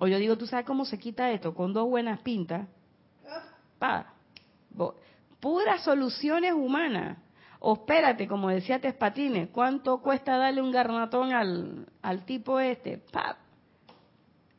[0.00, 1.54] O yo digo, ¿tú sabes cómo se quita esto?
[1.54, 2.66] Con dos buenas pintas.
[3.78, 4.12] Pa.
[5.38, 7.18] Puras soluciones humanas.
[7.60, 12.98] O espérate, como decía Tespatines, ¿cuánto cuesta darle un garnatón al, al tipo este?
[13.12, 13.36] ¡Pap!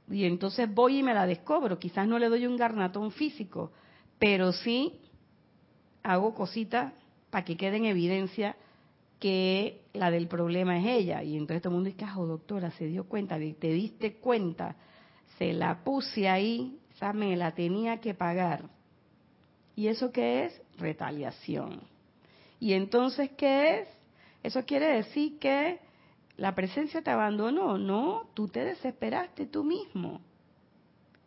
[0.10, 1.80] Y entonces voy y me la descobro.
[1.80, 3.72] Quizás no le doy un garnatón físico,
[4.18, 5.02] pero sí
[6.02, 6.94] hago cositas
[7.30, 8.56] para que quede en evidencia
[9.20, 11.24] que la del problema es ella.
[11.24, 14.76] Y entonces todo el mundo dice, ah, doctora, se dio cuenta, te diste cuenta,
[15.38, 18.70] se la puse ahí, esa me la tenía que pagar.
[19.76, 20.62] ¿Y eso qué es?
[20.78, 21.82] Retaliación.
[22.60, 23.88] ¿Y entonces qué es?
[24.44, 25.80] Eso quiere decir que
[26.38, 27.78] la presencia te abandonó.
[27.78, 30.22] No, tú te desesperaste tú mismo.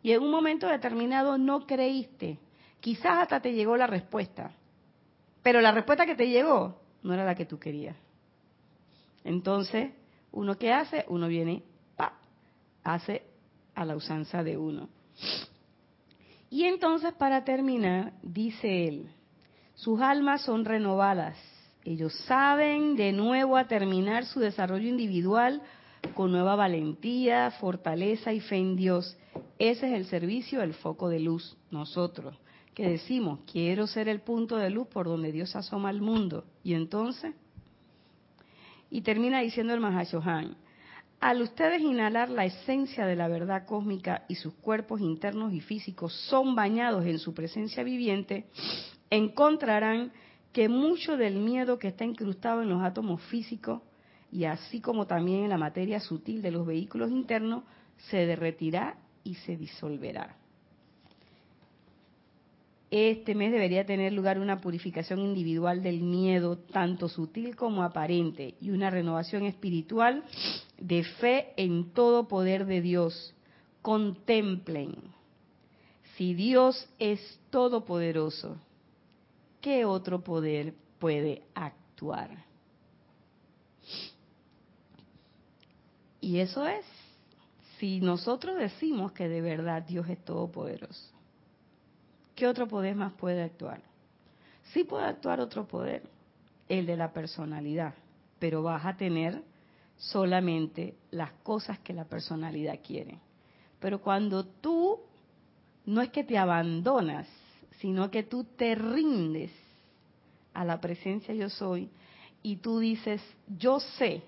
[0.01, 2.39] Y en un momento determinado no creíste.
[2.79, 4.51] Quizás hasta te llegó la respuesta.
[5.41, 7.95] Pero la respuesta que te llegó no era la que tú querías.
[9.23, 9.91] Entonces,
[10.31, 11.63] uno que hace, uno viene,
[11.95, 12.13] pa,
[12.83, 13.23] hace
[13.75, 14.89] a la usanza de uno.
[16.49, 19.09] Y entonces, para terminar, dice él,
[19.75, 21.37] sus almas son renovadas.
[21.83, 25.61] Ellos saben de nuevo a terminar su desarrollo individual
[26.15, 29.17] con nueva valentía, fortaleza y fe en Dios.
[29.57, 31.57] Ese es el servicio, el foco de luz.
[31.71, 32.37] Nosotros,
[32.73, 36.45] que decimos, quiero ser el punto de luz por donde Dios asoma al mundo.
[36.63, 37.33] Y entonces,
[38.89, 40.55] y termina diciendo el Mahashohan,
[41.19, 46.13] al ustedes inhalar la esencia de la verdad cósmica y sus cuerpos internos y físicos
[46.29, 48.47] son bañados en su presencia viviente,
[49.09, 50.11] encontrarán
[50.51, 53.81] que mucho del miedo que está incrustado en los átomos físicos
[54.31, 57.63] y así como también en la materia sutil de los vehículos internos
[58.09, 60.42] se derretirá y se disolverá.
[62.95, 68.69] Este mes debería tener lugar una purificación individual del miedo, tanto sutil como aparente, y
[68.69, 70.23] una renovación espiritual
[70.77, 73.33] de fe en todo poder de Dios.
[73.81, 74.93] Contemplen,
[76.17, 78.57] si Dios es todopoderoso,
[79.59, 82.45] ¿qué otro poder puede actuar?
[86.21, 86.85] Y eso es,
[87.79, 91.09] si nosotros decimos que de verdad Dios es todopoderoso,
[92.35, 93.81] ¿qué otro poder más puede actuar?
[94.73, 96.03] Sí puede actuar otro poder,
[96.69, 97.93] el de la personalidad,
[98.39, 99.41] pero vas a tener
[99.97, 103.19] solamente las cosas que la personalidad quiere.
[103.79, 104.99] Pero cuando tú
[105.85, 107.27] no es que te abandonas,
[107.79, 109.51] sino que tú te rindes
[110.53, 111.89] a la presencia yo soy
[112.41, 114.21] y tú dices, yo sé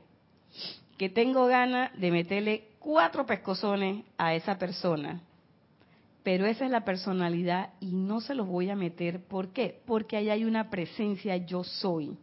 [0.97, 5.21] que tengo ganas de meterle cuatro pescozones a esa persona,
[6.25, 9.23] pero esa es la personalidad y no se los voy a meter.
[9.25, 9.79] ¿Por qué?
[9.85, 12.17] Porque ahí hay una presencia yo soy.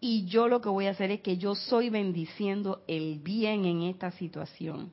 [0.00, 3.82] Y yo lo que voy a hacer es que yo soy bendiciendo el bien en
[3.82, 4.90] esta situación.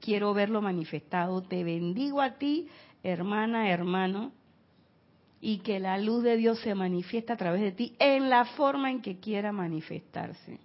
[0.00, 1.42] Quiero verlo manifestado.
[1.42, 2.68] Te bendigo a ti,
[3.02, 4.32] hermana, hermano,
[5.38, 8.90] y que la luz de Dios se manifiesta a través de ti en la forma
[8.90, 10.60] en que quiera manifestarse.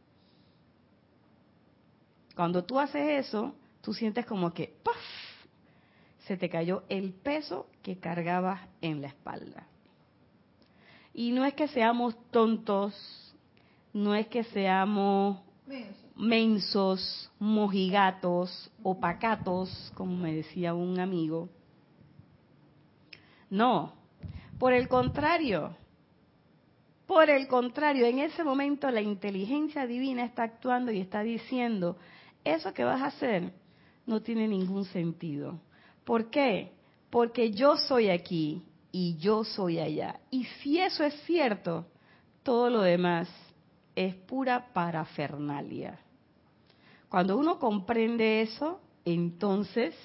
[2.38, 5.23] Cuando tú haces eso, tú sientes como que ¡puff!
[6.28, 9.68] Se te cayó el peso que cargabas en la espalda.
[11.14, 12.96] Y no es que seamos tontos,
[13.94, 15.40] no es que seamos
[16.16, 21.50] mensos, mojigatos o pacatos, como me decía un amigo.
[23.50, 23.94] No,
[24.58, 25.76] por el contrario,
[27.06, 31.98] por el contrario, en ese momento la inteligencia divina está actuando y está diciendo,
[32.44, 33.54] eso que vas a hacer
[34.06, 35.60] no tiene ningún sentido.
[36.04, 36.72] ¿Por qué?
[37.10, 40.20] Porque yo soy aquí y yo soy allá.
[40.30, 41.86] Y si eso es cierto,
[42.44, 43.30] todo lo demás
[43.96, 46.00] es pura parafernalia.
[47.10, 49.96] Cuando uno comprende eso, entonces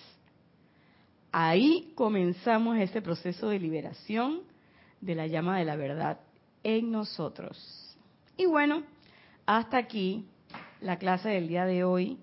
[1.33, 4.41] ahí comenzamos ese proceso de liberación
[5.01, 6.21] de la llama de la verdad
[6.63, 7.97] en nosotros.
[8.37, 8.83] Y bueno,
[9.47, 10.27] hasta aquí
[10.81, 12.19] la clase del día de hoy.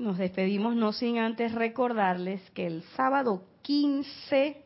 [0.00, 4.64] Nos despedimos no sin antes recordarles que el sábado 15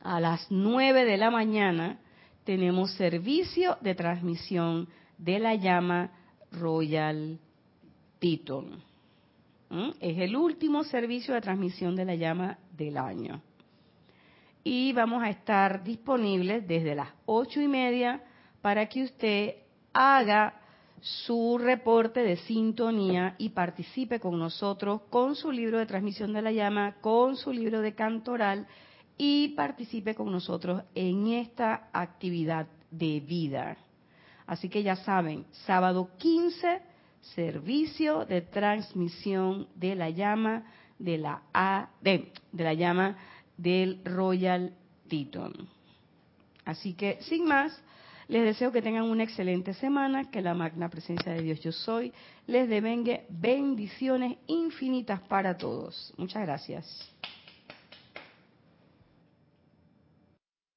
[0.00, 1.98] a las 9 de la mañana
[2.44, 4.88] tenemos servicio de transmisión
[5.18, 6.12] de la llama
[6.52, 7.40] Royal
[8.20, 8.80] Teton.
[9.98, 13.42] Es el último servicio de transmisión de la llama del año
[14.62, 18.22] y vamos a estar disponibles desde las ocho y media
[18.62, 19.56] para que usted
[19.92, 20.57] haga
[21.00, 26.52] su reporte de sintonía y participe con nosotros con su libro de transmisión de la
[26.52, 28.66] llama, con su libro de cantoral
[29.16, 33.76] y participe con nosotros en esta actividad de vida.
[34.46, 36.80] Así que ya saben, sábado 15,
[37.20, 40.64] servicio de transmisión de la llama
[40.98, 43.16] de la A, de, de la llama
[43.56, 44.74] del Royal
[45.08, 45.68] Teton.
[46.64, 47.78] Así que, sin más,
[48.28, 52.12] les deseo que tengan una excelente semana, que la magna presencia de Dios yo soy
[52.46, 56.12] les devengue bendiciones infinitas para todos.
[56.16, 57.14] Muchas gracias.